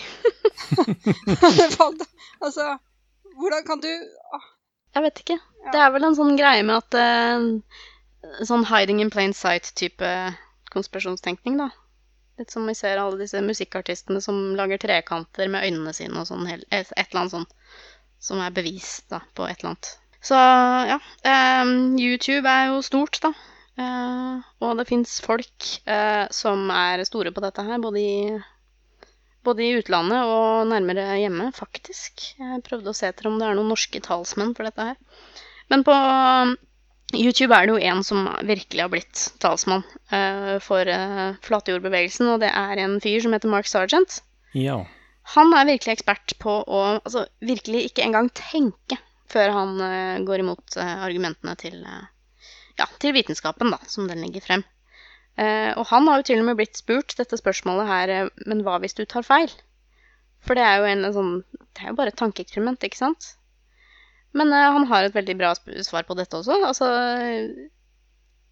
[2.44, 2.76] altså
[3.36, 3.92] hvordan kan du
[4.36, 4.46] ah,
[4.96, 5.40] Jeg vet ikke.
[5.66, 5.72] Ja.
[5.72, 10.12] Det er vel en sånn greie med at uh, Sånn hiding in plain sight-type
[10.74, 11.70] konspirasjonstenkning, da.
[12.40, 16.48] Litt som vi ser alle disse musikkartistene som lager trekanter med øynene sine og sånn.
[16.50, 17.46] Et et eller annet sånn
[18.26, 19.92] som er bevis da, på et eller annet.
[20.26, 20.40] Så
[20.90, 20.98] ja.
[21.62, 23.32] Um, YouTube er jo stort, da.
[23.76, 28.20] Eh, og det fins folk uh, som er store på dette her, både i
[29.46, 32.32] både i utlandet og nærmere hjemme, faktisk.
[32.40, 35.28] Jeg prøvde å se etter om det er noen norske talsmenn for dette her.
[35.70, 36.56] Men på um,
[37.14, 42.42] YouTube er det jo en som virkelig har blitt talsmann uh, for uh, flatjordbevegelsen, og
[42.42, 44.20] det er en fyr som heter Mark Sargent.
[44.58, 44.82] Ja.
[45.36, 48.98] Han er virkelig ekspert på å altså, virkelig ikke engang tenke
[49.30, 52.04] før han går imot argumentene til, eh,
[52.80, 54.64] ja, til vitenskapen, da, som den legger frem.
[55.38, 58.62] Eh, og han har jo til og med blitt spurt dette spørsmålet her, eh, men
[58.64, 59.52] hva hvis du tar feil?
[60.46, 61.32] For det er jo en sånn
[61.74, 63.32] Det er jo bare et tankeeksperiment, ikke sant?
[64.36, 66.60] Men eh, han har et veldig bra sp- svar på dette også.
[66.70, 66.88] Altså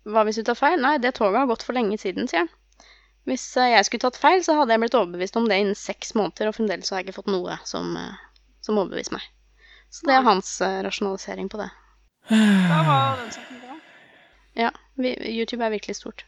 [0.04, 0.80] Hva hvis du tar feil?
[0.84, 2.52] Nei, det toget har gått for lenge siden, sier han.
[3.30, 6.12] Hvis eh, jeg skulle tatt feil, så hadde jeg blitt overbevist om det innen seks
[6.20, 8.20] måneder, og fremdeles har jeg ikke fått noe som, eh,
[8.66, 9.30] som overbeviser meg.
[9.94, 11.70] Så det er hans eh, rasjonalisering på det.
[12.34, 13.63] Da var den saken.
[14.60, 16.26] Ja, YouTube er virkelig stort.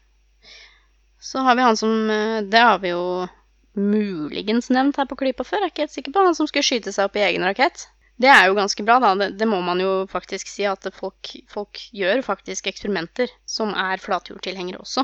[1.21, 3.27] Så har vi han som eh, Det har vi jo
[3.75, 6.23] muligens nevnt her på Klypa før, jeg er ikke helt sikker på.
[6.29, 7.87] Han som skulle skyte seg opp i egen rakett.
[8.15, 9.09] Det er jo ganske bra, da.
[9.19, 13.99] Det, det må man jo faktisk si, at folk, folk gjør faktisk eksperimenter som er
[13.99, 15.03] flatjordtilhengere også.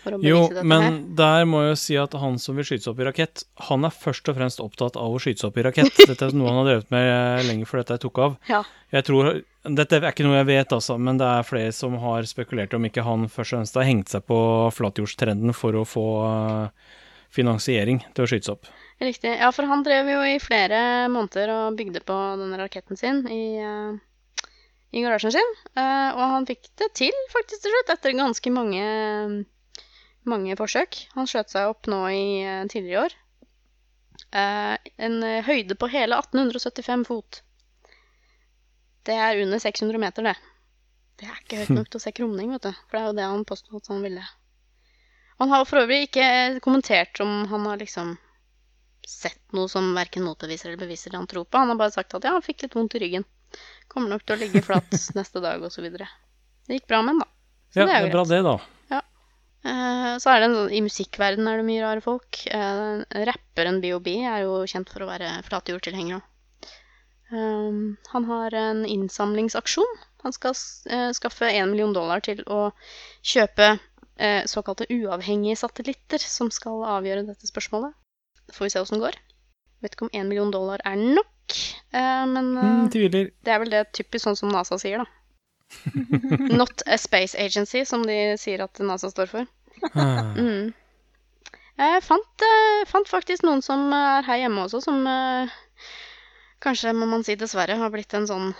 [0.00, 0.96] For å Jo, men her.
[1.18, 3.84] der må jeg jo si at han som vil skyte seg opp i rakett, han
[3.84, 6.00] er først og fremst opptatt av å skyte seg opp i rakett.
[6.08, 8.38] Dette er noe han har drevet med lenge før dette tok av.
[8.48, 8.62] Ja.
[8.96, 9.32] Jeg tror,
[9.66, 12.84] Dette er ikke noe jeg vet, altså, men det er flere som har spekulert om
[12.86, 14.38] ikke han først og fremst har hengt seg på
[14.76, 16.92] flatjordstrenden for å få eh,
[17.34, 18.70] finansiering til å skyte seg opp.
[19.02, 19.32] Riktig.
[19.32, 20.80] Ja, for han drev jo i flere
[21.12, 24.44] måneder og bygde på denne raketten sin i, eh,
[24.94, 25.54] i garasjen sin.
[25.74, 28.84] Eh, og han fikk det til, faktisk, til slutt, etter ganske mange,
[30.30, 31.00] mange forsøk.
[31.18, 32.26] Han skjøt seg opp nå i
[32.70, 33.18] tidligere i år.
[34.36, 37.40] En høyde på hele 1875 fot.
[39.06, 40.36] Det er under 600 meter, det.
[41.20, 42.72] Det er ikke høyt nok til å se krumning, vet du.
[42.88, 44.24] For det er jo det han påstod at han ville.
[45.40, 46.26] Han har for øvrig ikke
[46.64, 48.14] kommentert om han har liksom
[49.06, 51.60] sett noe som verken motbeviser eller beviser det han tror på.
[51.60, 53.26] Han har bare sagt at ja, han fikk litt vondt i ryggen.
[53.92, 55.86] Kommer nok til å ligge flatt neste dag, osv.
[55.94, 57.28] Det gikk bra med han, da.
[57.70, 58.56] Så Ja, det er jo bra det, da.
[59.66, 62.38] Eh, så er det en, sånn- I musikkverdenen er det mye rare folk.
[62.46, 64.12] Eh, rapperen B.O.B.
[64.22, 66.26] er jo kjent for å være flatjordtilhenger òg.
[67.30, 69.98] Um, han har en innsamlingsaksjon.
[70.22, 70.54] Han skal
[70.90, 72.70] eh, skaffe 1 million dollar til å
[73.26, 73.76] kjøpe
[74.18, 77.94] eh, såkalte uavhengige satellitter som skal avgjøre dette spørsmålet.
[78.46, 79.18] Da får vi se åssen det går.
[79.82, 81.58] Vet ikke om 1 million dollar er nok,
[81.92, 85.06] eh, men Mm, det er vel det typisk sånn som NASA sier, da.
[86.62, 89.54] Not a space agency, som de sier at NASA står for.
[89.92, 90.32] Ah.
[90.38, 90.74] Mm.
[91.76, 92.44] Jeg fant,
[92.88, 95.02] fant faktisk noen som er her hjemme også, som
[96.64, 98.52] kanskje, må man si dessverre, har blitt en sånn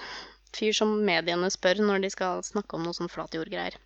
[0.56, 3.76] fyr som mediene spør når de skal snakke om noe sånn flatjordgreier.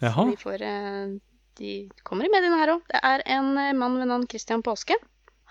[0.00, 0.26] Jaha.
[0.30, 1.14] De, får, eh,
[1.60, 1.72] de
[2.06, 2.84] kommer i mediene her òg.
[2.88, 4.96] Det er en eh, mann ved navn Christian Påske.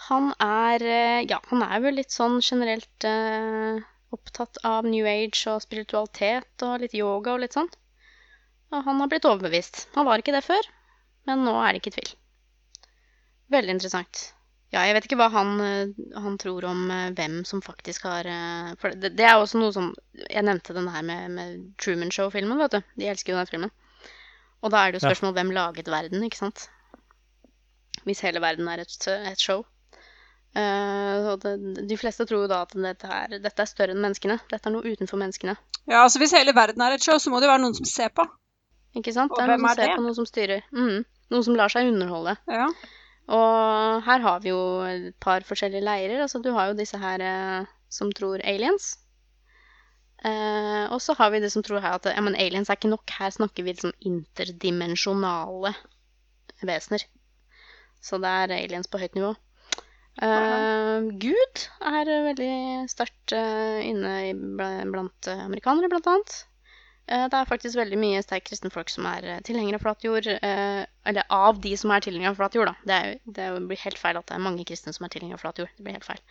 [0.08, 3.84] Han er eh, Ja, han er vel litt sånn generelt eh,
[4.16, 7.70] opptatt av New Age og spiritualitet og litt yoga og litt sånn.
[8.74, 9.88] Og han har blitt overbevist.
[9.96, 10.66] Han var ikke det før,
[11.30, 12.12] men nå er det ikke tvil.
[13.54, 14.30] Veldig interessant.
[14.70, 18.28] Ja, jeg vet ikke hva han, eh, han tror om eh, hvem som faktisk har
[18.30, 19.88] eh, For det, det er også noe som
[20.22, 22.82] Jeg nevnte den her med, med Truman Show-filmen, vet du.
[23.02, 23.72] De elsker jo den filmen.
[24.62, 25.10] Og da er det jo Ja.
[25.14, 26.68] spørsmål hvem laget verden, ikke sant?
[28.06, 29.64] Hvis hele verden er et, et show.
[30.58, 31.52] Uh, og det,
[31.90, 34.40] de fleste tror jo da at dette er, dette er større enn menneskene.
[34.50, 35.54] Dette er noe utenfor menneskene.
[35.90, 37.86] Ja, altså Hvis hele verden er et show, så må det jo være noen som
[37.90, 38.26] ser på.
[38.98, 39.32] Ikke sant?
[39.32, 39.98] Og Det er hvem noen er som ser det?
[39.98, 40.64] på, noen som styrer.
[40.74, 41.06] Mm.
[41.34, 42.36] Noen som lar seg underholde.
[42.50, 42.68] Ja.
[43.30, 46.24] Og her har vi jo et par forskjellige leirer.
[46.24, 48.96] Altså, du har jo disse her eh, som tror aliens.
[50.26, 52.92] Eh, og så har vi de som tror her at ja, men aliens er ikke
[52.92, 53.06] nok.
[53.20, 55.76] Her snakker vi liksom interdimensjonale
[56.66, 57.06] vesener.
[58.02, 59.36] Så det er aliens på høyt nivå.
[60.26, 62.54] Eh, Gud er veldig
[62.92, 66.40] sterkt eh, inne i, blant amerikanere, blant annet.
[67.10, 70.28] Eh, Det er faktisk veldig mye sterk kristenfolk som er eh, tilhengere av flat jord.
[70.28, 72.76] eh, Eller av de som er tilhengere av flat jord, da.
[72.86, 75.44] Det, jo- det blir helt feil at det er mange kristne som er tilhengere av
[75.46, 75.70] flat jord.
[75.78, 76.22] Det blir helt feil.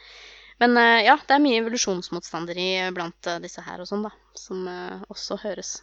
[0.61, 0.75] Men
[1.07, 4.11] ja, det er mye evolusjonsmotstandere blant disse her og sånn, da.
[4.35, 4.65] Som
[5.07, 5.77] også høres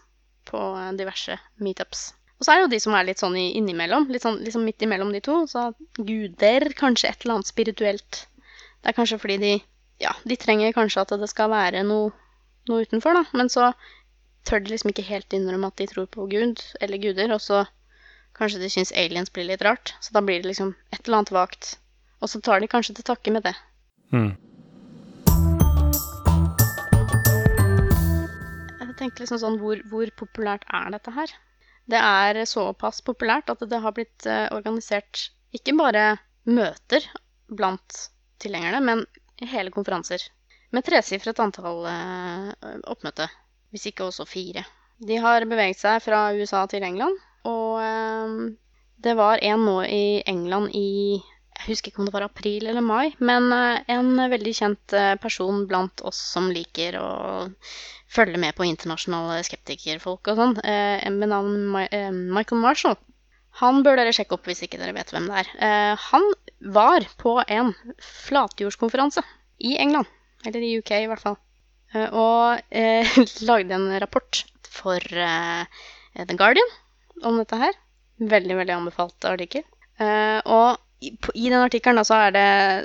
[0.45, 0.59] på
[0.99, 2.09] diverse meetups.
[2.39, 4.09] Og så er det jo de som er litt sånn innimellom.
[4.11, 5.37] Litt sånn liksom midt imellom de to.
[5.47, 8.25] Så guder, kanskje et eller annet spirituelt.
[8.83, 9.53] Det er kanskje fordi de
[10.03, 12.11] Ja, de trenger kanskje at det skal være noe,
[12.67, 13.23] noe utenfor, da.
[13.31, 13.69] Men så
[14.45, 17.65] tør de liksom ikke helt innrømme at de tror på Gud eller guder, og så
[18.37, 19.95] kanskje de syns aliens blir litt rart.
[20.03, 21.75] Så da blir det liksom et eller annet vagt.
[22.21, 23.55] Og så tar de kanskje til takke med det.
[24.13, 24.33] Mm.
[28.79, 31.33] Jeg tenkte liksom sånn, hvor, hvor populært er dette her?
[31.91, 36.05] Det er såpass populært at det har blitt eh, organisert ikke bare
[36.49, 37.03] møter
[37.51, 38.07] blant
[38.41, 39.03] tilhengerne, men
[39.51, 40.23] hele konferanser.
[40.73, 43.27] Med tresifret antall eh, oppmøte,
[43.75, 44.65] hvis ikke også fire.
[45.03, 48.35] De har beveget seg fra USA til England, og eh,
[49.03, 50.89] det var en nå i England i
[51.55, 55.13] jeg husker ikke om det var april eller mai, men eh, en veldig kjent eh,
[55.21, 57.09] person blant oss som liker å
[58.11, 61.87] følge med på internasjonale skeptikerfolk og sånn, eh, med navn Mi
[62.35, 62.99] Michael Marshall.
[63.61, 65.95] Han bør dere sjekke opp hvis ikke dere vet hvem det er.
[66.09, 66.25] Han
[66.75, 67.71] var på en
[68.03, 69.23] flatjordskonferanse
[69.63, 70.11] i England,
[70.43, 71.39] eller i UK i hvert fall,
[72.11, 73.17] og eh,
[73.49, 74.41] lagde en rapport
[74.75, 75.83] for eh,
[76.15, 76.73] The Guardian
[77.23, 77.77] om dette her.
[78.19, 79.65] Veldig, veldig anbefalt artikkel.
[79.99, 82.17] Eh, og i, i den artikkelen så,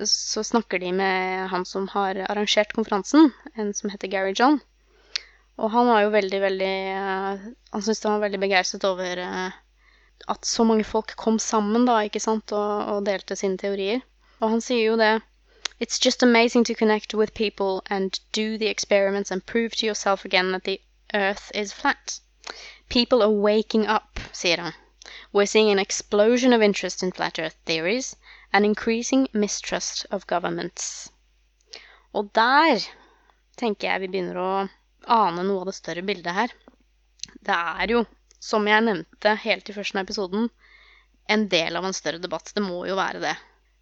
[0.06, 4.60] så snakker de med han som har arrangert konferansen, en som heter Gary John.
[5.60, 9.58] Og han var jo veldig, veldig eh, Han syntes han var veldig begeistret over eh,
[10.30, 14.02] at så mange folk kom sammen da, ikke sant, og, og delte sine teorier.
[14.40, 15.14] Og han sier jo det
[15.80, 20.26] It's just amazing to connect with people and do the experiments and prove to yourself
[20.26, 20.78] again that the
[21.14, 22.20] earth is flat.
[22.90, 24.74] People are waking up, sier han.
[25.32, 28.14] We're seeing an explosion of interest in flat earth theories
[28.52, 31.08] and increasing mistrust of governments.
[32.12, 32.84] Og der
[33.56, 34.52] tenker jeg vi begynner å
[35.08, 36.52] ane noe av det større bildet her.
[37.40, 38.04] Det er jo,
[38.36, 40.50] som jeg nevnte helt i første episoden,
[41.24, 42.52] en del av en større debatt.
[42.52, 43.36] Det må jo være det.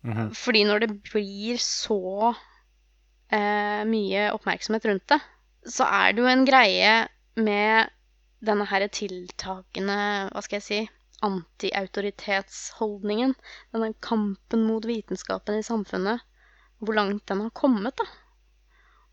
[0.06, 0.30] Mhm.
[0.34, 2.34] Fordi når det blir så
[3.34, 5.20] eh, mye oppmerksomhet rundt det,
[5.68, 6.92] så er det jo en greie
[7.38, 7.90] med
[8.44, 9.98] denne her tiltakende,
[10.30, 10.80] hva skal jeg si,
[11.26, 13.32] anti-autoritetsholdningen.
[13.74, 16.18] Denne kampen mot vitenskapen i samfunnet.
[16.78, 18.06] Hvor langt den har kommet, da.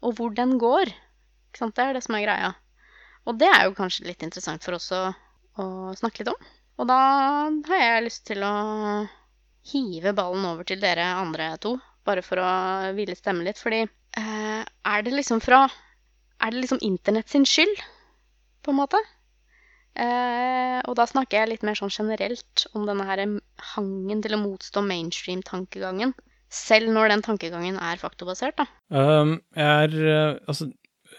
[0.06, 0.86] Og hvor den går.
[0.86, 1.76] Ikke sant?
[1.78, 2.52] Det er det som er greia.
[3.26, 5.04] Og det er jo kanskje litt interessant for oss å,
[5.58, 5.64] å
[5.98, 6.42] snakke litt om.
[6.78, 7.00] Og da
[7.72, 8.54] har jeg lyst til å
[9.72, 11.76] hive ballen over til dere andre to,
[12.06, 12.50] bare for å
[12.98, 13.62] hvile stemmen litt.
[13.62, 15.66] Fordi eh, er det liksom fra
[16.44, 17.80] Er det liksom internett sin skyld,
[18.62, 19.00] på en måte?
[19.96, 23.22] Eh, og da snakker jeg litt mer sånn generelt om denne her
[23.74, 26.12] hangen til å motstå mainstream-tankegangen.
[26.52, 28.68] Selv når den tankegangen er faktobasert, da.
[28.92, 30.68] Um, er eh, Altså,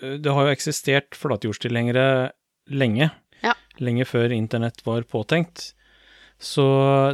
[0.00, 2.34] det har jo eksistert flatjordstilhengere
[2.68, 3.08] lenge.
[3.40, 3.56] Ja.
[3.80, 5.72] Lenge før internett var påtenkt.
[6.38, 6.64] Så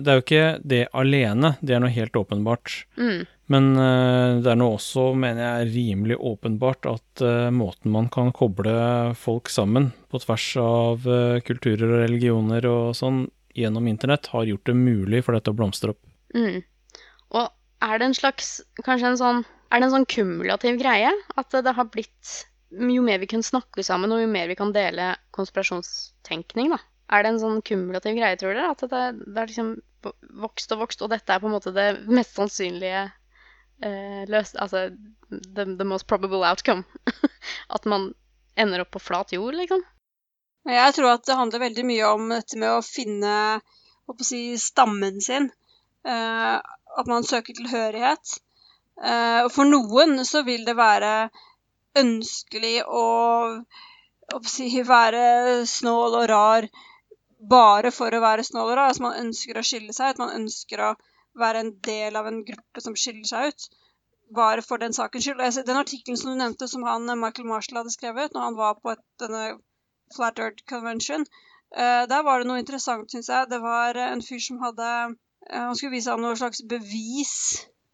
[0.03, 2.75] det er jo ikke det alene, det er noe helt åpenbart.
[2.99, 3.23] Mm.
[3.53, 8.33] Men eh, det er nå også, mener jeg, rimelig åpenbart at eh, måten man kan
[8.35, 8.75] koble
[9.19, 14.71] folk sammen på tvers av eh, kulturer og religioner og sånn gjennom internett, har gjort
[14.71, 16.01] det mulig for dette å blomstre opp.
[16.35, 16.63] Mm.
[17.37, 17.51] Og
[17.85, 18.55] er det en slags
[18.87, 21.11] Kanskje en sånn Er det en sånn kumulativ greie?
[21.37, 22.31] At det har blitt
[22.73, 26.81] Jo mer vi kan snakke sammen, og jo mer vi kan dele konspirasjonstenkning, da.
[27.13, 28.73] Er det en sånn kumulativ greie, tror dere?
[28.73, 29.75] At det, det er liksom
[30.43, 33.05] vokst og vokst, og dette er på en måte det mest sannsynlige
[33.85, 34.55] eh, løs...
[34.57, 34.89] Altså
[35.31, 36.85] the, the most probable outcome.
[37.77, 38.13] at man
[38.57, 39.85] ender opp på flat jord, liksom.
[40.69, 43.35] Jeg tror at det handler veldig mye om dette med å finne
[44.07, 45.51] å si, stammen sin.
[46.07, 46.57] Eh,
[46.99, 48.37] at man søker tilhørighet.
[49.03, 51.31] Eh, og for noen så vil det være
[51.99, 53.07] ønskelig å,
[54.33, 56.69] å si, være snål og rar
[57.51, 58.89] bare for å være snåler, og.
[58.89, 60.23] Altså man ønsker å skille seg ut.
[60.23, 60.91] Man ønsker å
[61.39, 63.69] være en del av en gruppe som skiller seg ut.
[64.37, 65.41] Bare for den sakens skyld.
[65.41, 68.79] Altså, den artikkelen som du nevnte, som han Michael Marshall hadde skrevet når han var
[68.81, 69.45] på et, denne
[70.17, 71.27] Flat Earth Convention,
[71.77, 73.51] uh, der var det noe interessant, syns jeg.
[73.51, 77.35] Det var en fyr som hadde uh, Han skulle vise ham noe slags bevis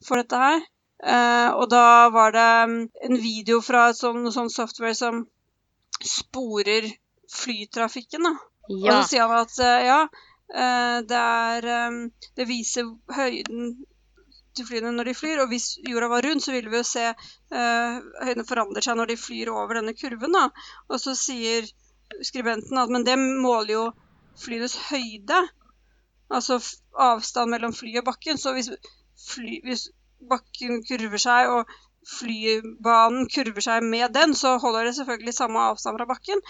[0.06, 0.62] for dette her.
[0.98, 5.24] Uh, og da var det um, en video fra sånn, noe sånn software som
[6.02, 6.90] sporer
[7.30, 8.47] flytrafikken, da.
[8.68, 10.00] Og så sier han at eh, ja,
[10.54, 12.00] eh, det er eh,
[12.36, 13.76] Det viser høyden
[14.56, 17.04] til flyene når de flyr, og hvis jorda var rund, så ville vi jo se
[17.52, 20.48] høyden forandre seg når de flyr over denne kurven, da.
[20.90, 21.68] Og så sier
[22.26, 23.84] skribenten at men det måler jo
[24.42, 25.38] flyenes høyde.
[26.26, 26.58] Altså
[26.98, 28.40] avstand mellom fly og bakken.
[28.40, 28.72] Så hvis,
[29.28, 29.86] fly, hvis
[30.32, 31.70] bakken kurver seg, og
[32.18, 36.42] flybanen kurver seg med den, så holder det selvfølgelig samme avstand fra bakken.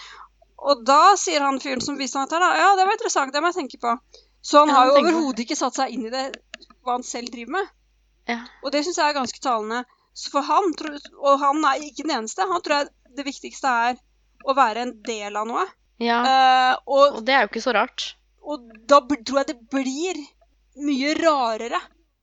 [0.67, 3.41] Og da sier han fyren som viste han dette, da, ja, det var interessant, det
[3.41, 3.93] må jeg tenke på.
[4.41, 6.25] Så han Ja, har jo overhodet ikke satt seg inn i det,
[6.83, 7.71] hva han selv driver med.
[8.29, 8.41] Ja.
[8.63, 9.83] Og det syns jeg er ganske talende.
[10.13, 10.73] Så for han,
[11.19, 13.99] og han er ikke den eneste, han tror jeg det viktigste er
[14.47, 15.65] å være en del av noe.
[15.99, 16.19] ja.
[16.23, 18.15] uh, og, Og det er jo ikke så rart.
[18.41, 20.19] og da tror jeg det blir
[20.79, 21.79] mye rarere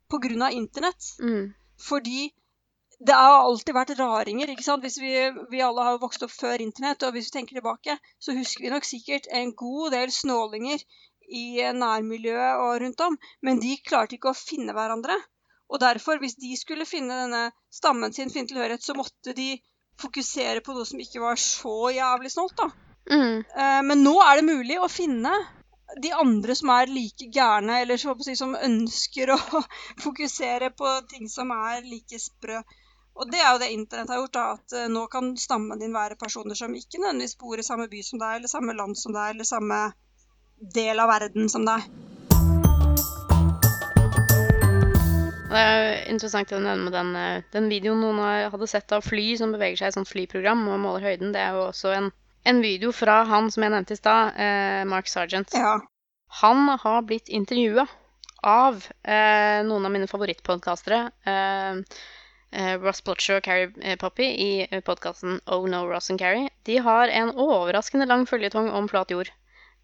[0.08, 1.10] på grunn av internett.
[1.20, 1.52] Mm.
[1.82, 2.30] Fordi
[2.98, 4.50] det har alltid vært raringer.
[4.50, 4.84] ikke sant?
[4.84, 5.12] Hvis vi,
[5.50, 8.72] vi alle har vokst opp før internett, og hvis vi tenker tilbake, så husker vi
[8.72, 10.84] nok sikkert en god del snålinger
[11.26, 15.16] i nærmiljøet og rundt om, men de klarte ikke å finne hverandre.
[15.66, 19.56] Og derfor, hvis de skulle finne denne stammen sin, finne tilhørighet, så måtte de
[20.00, 22.70] fokusere på noe som ikke var så jævlig snålt, da.
[23.10, 23.42] Mm.
[23.42, 25.34] Eh, Men nå er det mulig å finne
[26.02, 29.38] de andre som er like gærne, eller så si, som ønsker å
[30.04, 32.62] fokusere på ting som er like sprø.
[33.16, 35.94] Og det er jo det internett har gjort, da, at eh, nå kan stammen din
[35.96, 39.14] være personer som ikke nødvendigvis bor i samme by som deg, eller samme land som
[39.16, 39.78] deg, eller samme
[40.76, 41.86] del av verden som deg.
[45.46, 48.20] Det er jo interessant å nevne med den, eh, den videoen noen
[48.52, 51.32] hadde sett av fly som beveger seg i et sånt flyprogram og måler høyden.
[51.32, 52.10] Det er jo også en,
[52.44, 55.56] en video fra han som jeg nevnte i stad, eh, Mark Sargent.
[55.56, 55.78] Ja.
[56.42, 57.86] Han har blitt intervjua
[58.44, 61.00] av eh, noen av mine favorittpodkastere.
[61.24, 61.80] Eh,
[62.82, 64.50] Ross Plotcher og Carrie eh, Poppy i
[64.86, 66.48] podkasten Oh No, Ross and Carrie.
[66.68, 69.30] De har en overraskende lang føljetong om flat jord.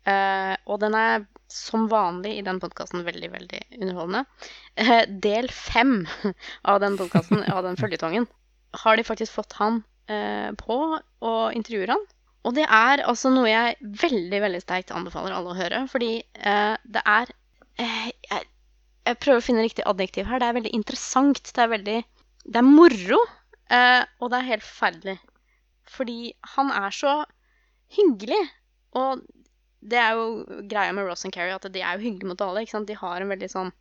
[0.09, 4.25] Eh, og den er som vanlig i den podkasten veldig, veldig underholdende.
[4.81, 6.01] Eh, del fem
[6.71, 8.27] av den podkasten, av den føljetongen,
[8.83, 12.07] har de faktisk fått han eh, på og intervjuer han.
[12.43, 16.75] Og det er altså noe jeg veldig, veldig sterkt anbefaler alle å høre, fordi eh,
[16.83, 17.31] det er
[17.79, 18.09] eh,
[19.03, 20.41] jeg prøver å finne riktig adjektiv her.
[20.41, 21.41] Det er veldig interessant.
[21.43, 21.99] Det er veldig
[22.45, 23.21] Det er moro,
[23.71, 25.19] eh, og det er helt forferdelig.
[25.93, 27.15] Fordi han er så
[27.97, 28.41] hyggelig.
[28.99, 29.23] Og
[29.83, 30.27] det er jo
[30.71, 32.63] greia med Ross and Carrie, at de er jo hyggelige mot alle.
[32.65, 32.89] ikke sant?
[32.91, 33.73] De har en veldig sånn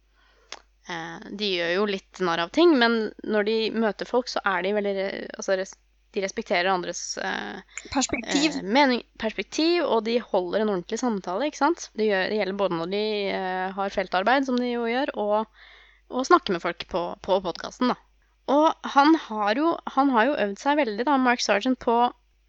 [0.90, 4.66] eh, De gjør jo litt narr av ting, men når de møter folk, så er
[4.66, 4.96] de veldig
[5.38, 5.58] Altså,
[6.12, 7.62] de respekterer andres eh,
[7.94, 8.58] Perspektiv.
[8.60, 11.90] eh, mening, perspektiv, og de holder en ordentlig samtale, ikke sant?
[11.96, 15.62] Det, gjør, det gjelder både når de eh, har feltarbeid, som de jo gjør, og,
[16.12, 17.94] og snakker med folk på, på podkasten.
[18.52, 21.96] Og han har, jo, han har jo øvd seg veldig, da, Mark Sargent, på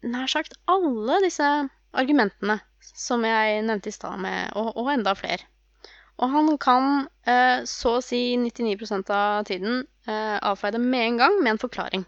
[0.03, 1.47] nær sagt alle disse
[1.95, 5.45] argumentene som jeg nevnte i stad, med- og, og enda flere.
[6.19, 6.89] Og han kan
[7.25, 11.61] eh, så å si 99% av tiden eh, avfeie det med en gang med en
[11.63, 12.03] forklaring.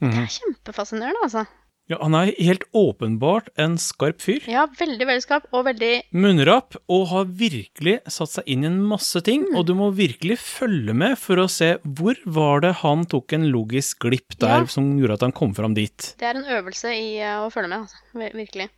[0.00, 0.22] Det Mhm.
[0.22, 1.44] er kjempefascinerende, altså.
[1.88, 4.42] Ja, han er helt åpenbart en skarp fyr.
[4.50, 8.80] Ja, veldig veldig skarp, og veldig Munnrapp, og har virkelig satt seg inn i en
[8.90, 9.44] masse ting.
[9.46, 9.58] Mm.
[9.60, 13.46] Og du må virkelig følge med for å se hvor var det han tok en
[13.52, 14.66] logisk glipp der Ja.
[14.66, 16.14] som gjorde at han kom fram dit.
[16.18, 18.34] Det er en øvelse i eh, å følge med, altså.
[18.34, 18.68] Virkelig.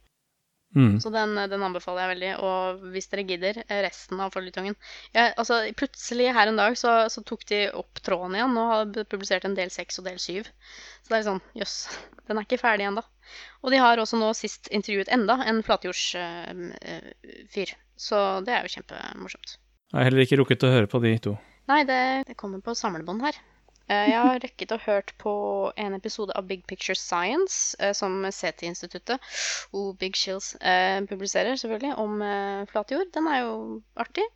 [0.77, 1.01] Mm.
[1.01, 2.33] Så den, den anbefaler jeg veldig.
[2.45, 4.77] Og hvis dere gidder, eh, resten av Forlytungen.
[5.17, 9.09] ja, altså, Plutselig her en dag så, så tok de opp tråden igjen og har
[9.09, 10.43] publisert en del seks og del syv.
[11.03, 11.77] Så det er sånn, jøss,
[12.29, 13.05] den er ikke ferdig ennå.
[13.65, 17.75] Og de har også nå sist intervjuet enda en flatjordsfyr.
[17.99, 18.17] så
[18.47, 19.59] det er jo kjempemorsomt.
[19.89, 21.33] Jeg har heller ikke rukket å høre på de to.
[21.69, 23.37] Nei, det, det kommer på samlebånd her.
[23.89, 25.33] Eh, Jeg har rekket og hørt på
[25.81, 29.21] en episode av Big Picture Science, eh, som CT-instituttet,
[29.73, 32.21] oh, Big Shills, eh, publiserer selvfølgelig, om
[32.69, 33.13] flatjord.
[33.15, 33.55] Den er jo
[33.97, 34.27] artig.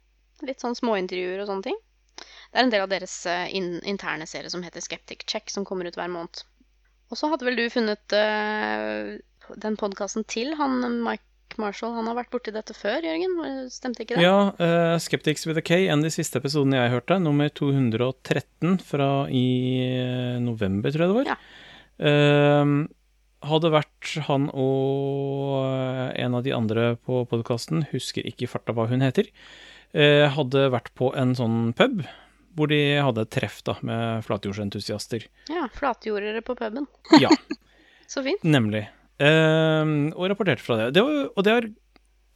[0.43, 1.77] Litt sånn småintervjuer og sånne ting.
[2.17, 3.13] Det er en del av deres
[3.53, 6.43] interne serie som heter Skeptic Check, som kommer ut hver måned.
[7.11, 11.95] Og så hadde vel du funnet den podkasten til han Mike Marshall.
[11.97, 13.69] Han har vært borti dette før, Jørgen?
[13.73, 14.25] Stemte ikke det?
[14.25, 18.79] Ja, uh, Skeptics with a K, en av de siste episodene jeg hørte, nummer 213
[18.87, 19.45] fra i
[19.89, 21.31] eh, november, tror jeg det var.
[21.33, 21.39] Ja.
[22.03, 22.75] Uh,
[23.43, 25.67] hadde vært han og
[26.15, 29.31] en av de andre på podkasten, husker ikke i farta hva hun heter,
[29.99, 32.05] uh, hadde vært på en sånn pub
[32.57, 35.25] hvor de hadde et treff da, med flatjordsentusiaster.
[35.49, 36.85] Ja, flatjordere på puben.
[37.21, 37.33] Ja.
[38.13, 38.43] Så fint.
[38.45, 38.85] Nemlig.
[39.21, 40.93] Uh, og rapporterte fra det.
[40.97, 41.67] det var, og det er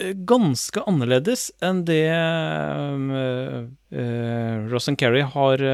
[0.02, 3.64] eh, ganske annerledes enn det uh,
[3.96, 5.64] uh, Ross and Kerry har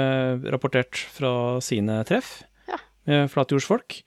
[0.54, 2.38] rapportert fra sine treff
[2.70, 2.78] ja.
[3.10, 4.02] med flatjordsfolk.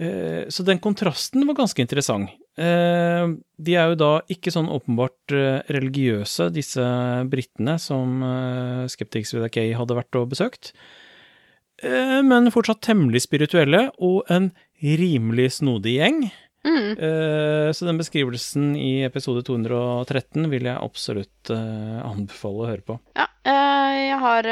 [0.00, 2.30] så den kontrasten var ganske interessant.
[2.56, 5.34] de er jo da ikke sånn åpenbart
[5.68, 6.84] religiøse, disse
[7.28, 8.22] britene som
[8.88, 10.72] Skeptics with a K hadde vært og besøkt.
[11.82, 16.24] men fortsatt temmelig spirituelle, og en rimelig snodig gjeng.
[16.60, 16.92] Mm.
[17.00, 22.96] Uh, så den beskrivelsen i episode 213 vil jeg absolutt uh, anbefale å høre på.
[23.16, 24.48] Ja, uh, jeg har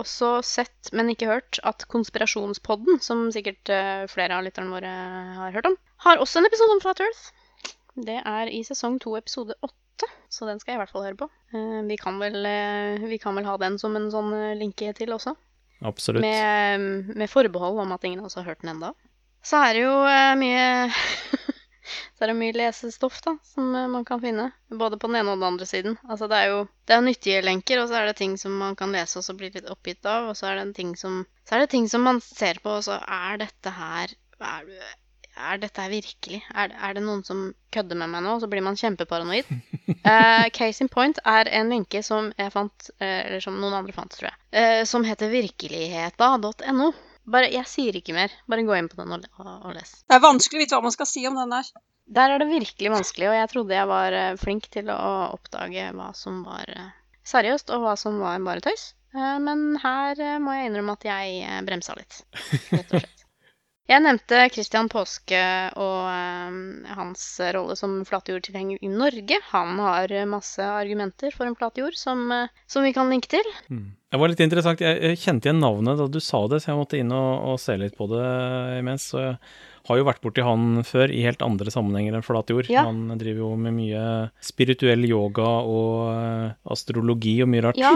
[0.00, 3.70] også sett, men ikke hørt, at Konspirasjonspodden, som sikkert
[4.10, 4.90] flere av lytterne våre
[5.38, 7.24] har hørt om, har også en episode om Flat Earth.
[7.94, 11.20] Det er i sesong to, episode åtte, så den skal jeg i hvert fall høre
[11.20, 11.28] på.
[11.86, 12.40] Vi kan, vel,
[13.06, 15.36] vi, kan vel, ha den som en sånn linke til også.
[15.86, 16.24] Absolutt.
[16.24, 18.90] Med, med forbehold om at ingen oss har hørt den enda.
[19.44, 20.64] Så er det jo eh, mye
[22.14, 24.48] Så er det mye lesestoff da, som eh, man kan finne.
[24.72, 25.98] Både på den ene og den andre siden.
[26.08, 28.76] Altså det er jo det er nyttige lenker, og så er det ting som man
[28.78, 30.30] kan lese og så bli litt oppgitt av.
[30.30, 32.86] Og så er det, ting som, så er det ting som man ser på, og
[32.86, 34.14] så er dette her
[34.44, 34.66] er,
[35.36, 36.42] er dette her virkelig?
[36.54, 38.36] Er, er, det noen som kødder med meg nå?
[38.36, 39.48] Og så blir man kjempeparanoid.
[40.04, 43.96] uh, case in point er en lenke som jeg fant, uh, eller som noen andre
[43.96, 46.92] fant, tror jeg, uh, som heter virkeligheta.no.
[47.24, 48.32] Bare, jeg sier ikke mer.
[48.50, 49.94] Bare gå inn på den og, og, les.
[50.04, 51.70] Det er vanskelig å vite hva man skal si om den der.
[52.18, 54.98] Der er det virkelig vanskelig, og jeg trodde jeg var uh, flink til å
[55.32, 56.90] oppdage hva som var uh,
[57.24, 58.90] seriøst, og hva som var bare tøys.
[59.16, 62.20] Uh, men her må jeg innrømme at jeg bremsa litt,
[62.74, 63.23] rett og slett.
[63.84, 65.38] Jeg nevnte Christian Påske
[65.76, 66.60] og um,
[66.96, 69.36] hans rolle som flatjordtilhenger i Norge.
[69.50, 73.50] Han har masse argumenter for en flatjord som, uh, som vi kan linke til.
[73.68, 73.90] Mm.
[74.08, 74.80] Det var litt interessant.
[74.80, 77.76] Jeg kjente igjen navnet da du sa det, så jeg måtte inn og, og se
[77.76, 78.24] litt på det
[78.78, 79.10] imens.
[79.12, 79.36] Så jeg
[79.90, 82.72] har jo vært borti han før i helt andre sammenhenger enn flatjord.
[82.72, 82.86] Ja.
[82.88, 84.06] Han driver jo med mye
[84.40, 87.84] spirituell yoga og uh, astrologi og mye rart.
[87.84, 87.92] Ja,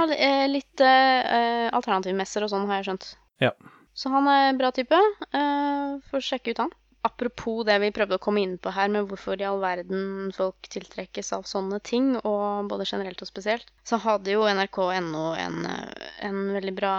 [0.53, 3.11] litt alternativmesser og sånn, har jeg skjønt.
[3.41, 3.57] Ja.
[3.99, 4.99] Så han er en bra type.
[5.35, 6.77] Uh, Får sjekke ut han.
[7.07, 10.67] Apropos det vi prøvde å komme inn på her, med hvorfor i all verden folk
[10.71, 15.59] tiltrekkes av sånne ting, og både generelt og spesielt, så hadde jo nrk.no en,
[16.27, 16.97] en veldig bra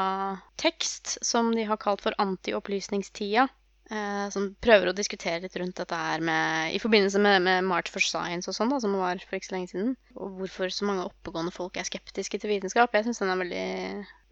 [0.60, 3.50] tekst som de har kalt for Antiopplysningstida.
[3.90, 7.90] Eh, som prøver å diskutere litt rundt dette her med, i forbindelse med, med March
[7.90, 9.96] for Science og sånn, da, som var for ikke så lenge siden.
[10.16, 12.94] Og hvorfor så mange oppegående folk er skeptiske til vitenskap.
[12.94, 13.66] Jeg syns den er veldig,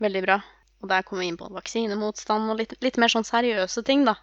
[0.06, 0.38] veldig bra.
[0.84, 4.18] Og der kommer vi inn på vaksinemotstand og litt, litt, mer sånn seriøse ting, da.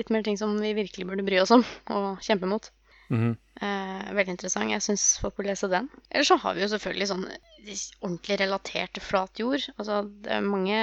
[0.00, 2.70] Litt mer ting som vi virkelig burde bry oss om og kjempe mot.
[3.10, 3.36] Mm -hmm.
[3.66, 4.70] eh, veldig interessant.
[4.70, 5.88] Jeg syns folk burde lese den.
[6.10, 7.26] Eller så har vi jo selvfølgelig sånn
[8.00, 9.60] ordentlig relatert til flat jord.
[9.78, 10.78] Altså, det er mange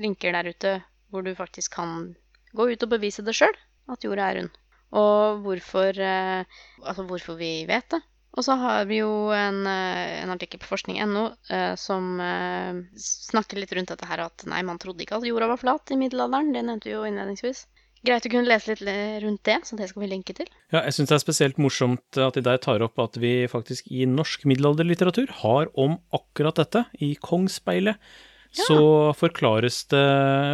[0.00, 2.16] linker der ute hvor du faktisk kan
[2.52, 3.54] gå ut og bevise det sjøl,
[3.88, 4.50] at jorda er rund.
[4.90, 6.44] Og hvorfor, eh,
[6.82, 8.02] altså hvorfor vi vet det.
[8.38, 13.58] Og så har vi jo en, eh, en artikkel på forskning.no eh, som eh, snakker
[13.58, 16.52] litt rundt dette her at nei, man trodde ikke at jorda var flat i middelalderen.
[16.54, 17.64] Det nevnte vi jo innledningsvis.
[18.06, 18.86] Greit å kunne lese litt
[19.24, 20.48] rundt det, så det skal vi linke til.
[20.72, 23.90] Ja, jeg syns det er spesielt morsomt at de der tar opp at vi faktisk
[23.92, 26.86] i norsk middelalderlitteratur har om akkurat dette.
[27.02, 28.64] I Kongsspeilet ja.
[28.70, 28.80] så
[29.18, 30.06] forklares det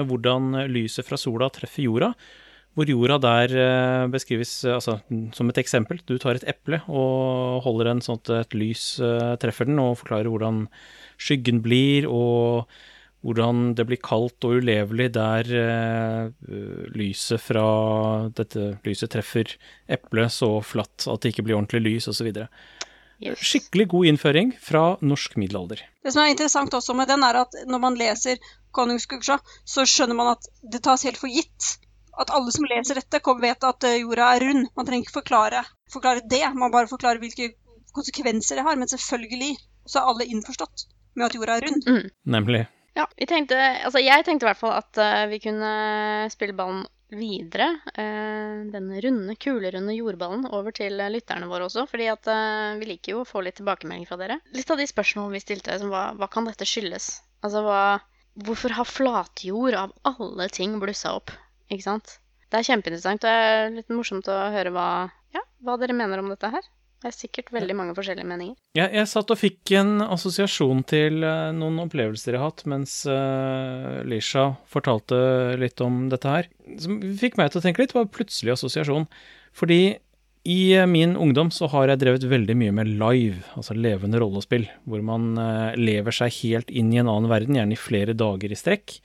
[0.08, 2.14] hvordan lyset fra sola treffer jorda
[2.76, 4.98] hvor jorda der eh, beskrives eh, altså,
[5.34, 6.02] som et eksempel.
[6.04, 9.96] Du tar et eple og holder en sånn at et lys eh, treffer den, og
[10.02, 10.66] forklarer hvordan
[11.16, 12.68] skyggen blir, og
[13.24, 15.48] hvordan det blir kaldt og ulevelig der
[16.94, 17.64] lyset fra
[18.36, 19.56] dette lyset treffer
[19.90, 22.28] eplet så flatt at det ikke blir ordentlig lys, osv.
[23.24, 23.40] Yes.
[23.40, 25.80] Skikkelig god innføring fra norsk middelalder.
[26.04, 28.38] Det som er interessant også med den, er at når man leser
[28.76, 31.78] Konungskuksja, så skjønner man at det tas helt for gitt
[32.22, 34.68] at alle som leser dette, vet at eh, jorda er rund.
[34.76, 35.62] Man trenger ikke forklare,
[35.92, 37.52] forklare det, man bare forklarer hvilke
[37.96, 38.78] konsekvenser det har.
[38.80, 39.54] Men selvfølgelig
[39.86, 41.86] så er alle innforstått med at jorda er rund.
[41.86, 42.10] Mm.
[42.36, 42.64] Nemlig.
[42.96, 45.70] Ja, vi tenkte, altså jeg tenkte i hvert fall at uh, vi kunne
[46.32, 47.68] spille ballen videre.
[47.92, 51.84] Uh, denne runde, kulerunde jordballen over til uh, lytterne våre også.
[51.90, 52.32] fordi at
[52.80, 54.40] vi liker jo å få litt tilbakemelding fra dere.
[54.56, 57.18] Litt av de spørsmålene vi stilte, som hva, hva kan dette skyldes?
[57.44, 57.80] Altså hva
[58.44, 61.32] hvorfor har flatjord av alle ting blussa opp?
[61.72, 62.18] Ikke sant?
[62.46, 64.88] Det er kjempeinteressant, og det er litt morsomt å høre hva,
[65.34, 66.66] ja, hva dere mener om dette her.
[67.02, 68.54] Det er sikkert veldig mange forskjellige meninger.
[68.78, 72.94] Jeg, jeg satt og fikk en assosiasjon til eh, noen opplevelser jeg har hatt mens
[73.10, 75.18] uh, Lisha fortalte
[75.60, 76.48] litt om dette her.
[76.80, 79.04] Som fikk meg til å tenke litt, var plutselig assosiasjon.
[79.56, 79.80] Fordi
[80.48, 84.64] i eh, min ungdom så har jeg drevet veldig mye med live, altså levende rollespill,
[84.88, 85.34] hvor man
[85.76, 88.96] lever seg helt inn i en annen verden, gjerne i flere dager i strekk.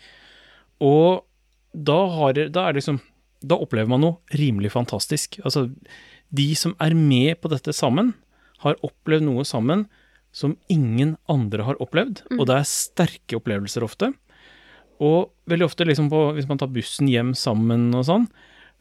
[0.85, 1.25] Og
[1.71, 2.99] da, har, da er liksom
[3.41, 5.39] Da opplever man noe rimelig fantastisk.
[5.41, 5.69] Altså,
[6.29, 8.13] de som er med på dette sammen,
[8.61, 9.87] har opplevd noe sammen
[10.31, 14.11] som ingen andre har opplevd, og det er sterke opplevelser ofte.
[15.01, 18.29] Og veldig ofte, liksom på, hvis man tar bussen hjem sammen og sånn,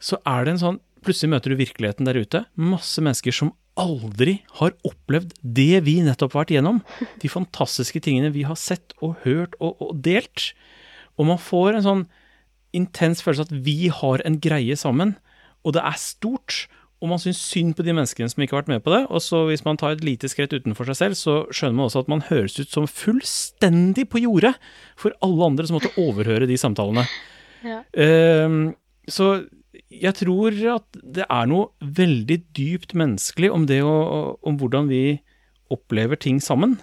[0.01, 2.39] så er det en sånn Plutselig møter du virkeligheten der ute.
[2.61, 6.81] Masse mennesker som aldri har opplevd det vi nettopp har vært igjennom.
[7.23, 10.51] De fantastiske tingene vi har sett og hørt og, og delt.
[11.17, 12.03] Og man får en sånn
[12.77, 15.15] intens følelse at vi har en greie sammen,
[15.65, 16.65] og det er stort.
[17.01, 19.01] Og man syns synd på de menneskene som ikke har vært med på det.
[19.09, 22.03] Og så hvis man tar et lite skritt utenfor seg selv, så skjønner man også
[22.03, 24.53] at man høres ut som fullstendig på jordet
[25.01, 27.07] for alle andre som måtte overhøre de samtalene.
[27.61, 27.83] Ja.
[27.93, 28.71] Ehm,
[29.05, 29.43] så
[29.93, 33.91] jeg tror at det er noe veldig dypt menneskelig om det å,
[34.41, 35.19] om hvordan vi
[35.69, 36.79] opplever ting sammen.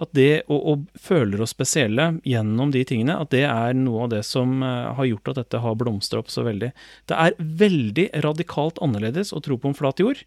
[0.00, 4.14] At det å, å føler oss spesielle gjennom de tingene, at det er noe av
[4.14, 6.72] det som eh, har gjort at dette har blomstra opp så veldig.
[7.10, 10.24] Det er veldig radikalt annerledes å tro på en flat jord,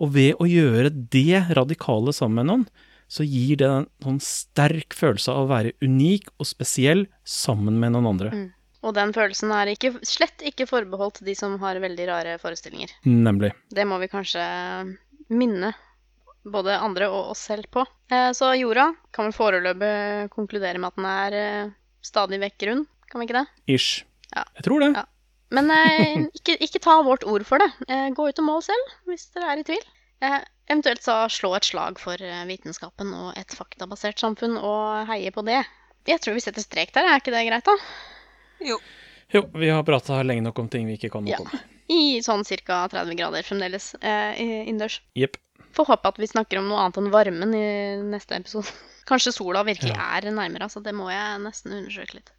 [0.00, 2.64] og ved å gjøre det radikale sammen med noen,
[3.10, 7.96] så gir det en sånn sterk følelse av å være unik og spesiell sammen med
[7.96, 8.30] noen andre.
[8.30, 8.48] Mm.
[8.86, 12.94] Og den følelsen er ikke, slett ikke forbeholdt de som har veldig rare forestillinger.
[13.04, 13.50] Nemlig.
[13.68, 14.44] Det må vi kanskje
[15.28, 15.74] minne
[16.44, 17.84] både andre og oss selv på.
[18.12, 21.72] Eh, så jorda kan vel foreløpig konkludere med at den er eh,
[22.04, 23.46] stadig vekk rund, kan vi ikke det?
[23.76, 24.04] Ish.
[24.34, 24.44] Ja.
[24.56, 24.92] Jeg tror det.
[24.96, 25.04] Ja.
[25.50, 27.70] Men eh, ikke, ikke ta vårt ord for det.
[27.88, 29.82] Eh, gå ut og mål selv, hvis dere er i tvil.
[30.22, 30.38] Eh,
[30.70, 35.62] eventuelt så slå et slag for vitenskapen og et faktabasert samfunn, og heie på det.
[36.08, 37.74] Jeg tror vi setter strek der, er ikke det greit, da?
[38.64, 38.76] Jo.
[39.34, 41.42] Jo, vi har prata lenge nok om ting vi ikke kan noe Ja.
[41.42, 41.50] om.
[41.90, 42.84] I sånn ca.
[42.90, 45.00] 30 grader fremdeles eh, innendørs.
[45.18, 45.36] Jepp.
[45.76, 47.64] Får håpe at vi snakker om noe annet enn varmen i
[48.10, 48.70] neste episode.
[49.10, 50.82] Kanskje sola virkelig er nærmere, altså.
[50.84, 52.32] Det må jeg nesten undersøke litt.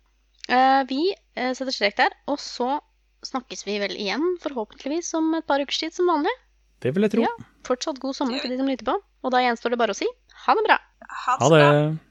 [0.51, 2.79] Eh, vi eh, setter strek der, og så
[3.25, 6.33] snakkes vi vel igjen, forhåpentligvis om et par ukers tid som vanlig.
[6.81, 7.25] Det vil jeg tro.
[7.27, 7.49] Ja.
[7.67, 8.95] Fortsatt god sommer til de som lytter på.
[9.21, 10.07] Og da gjenstår det bare å si
[10.45, 10.79] ha det bra.
[11.25, 11.59] Ha det.
[11.61, 12.10] det.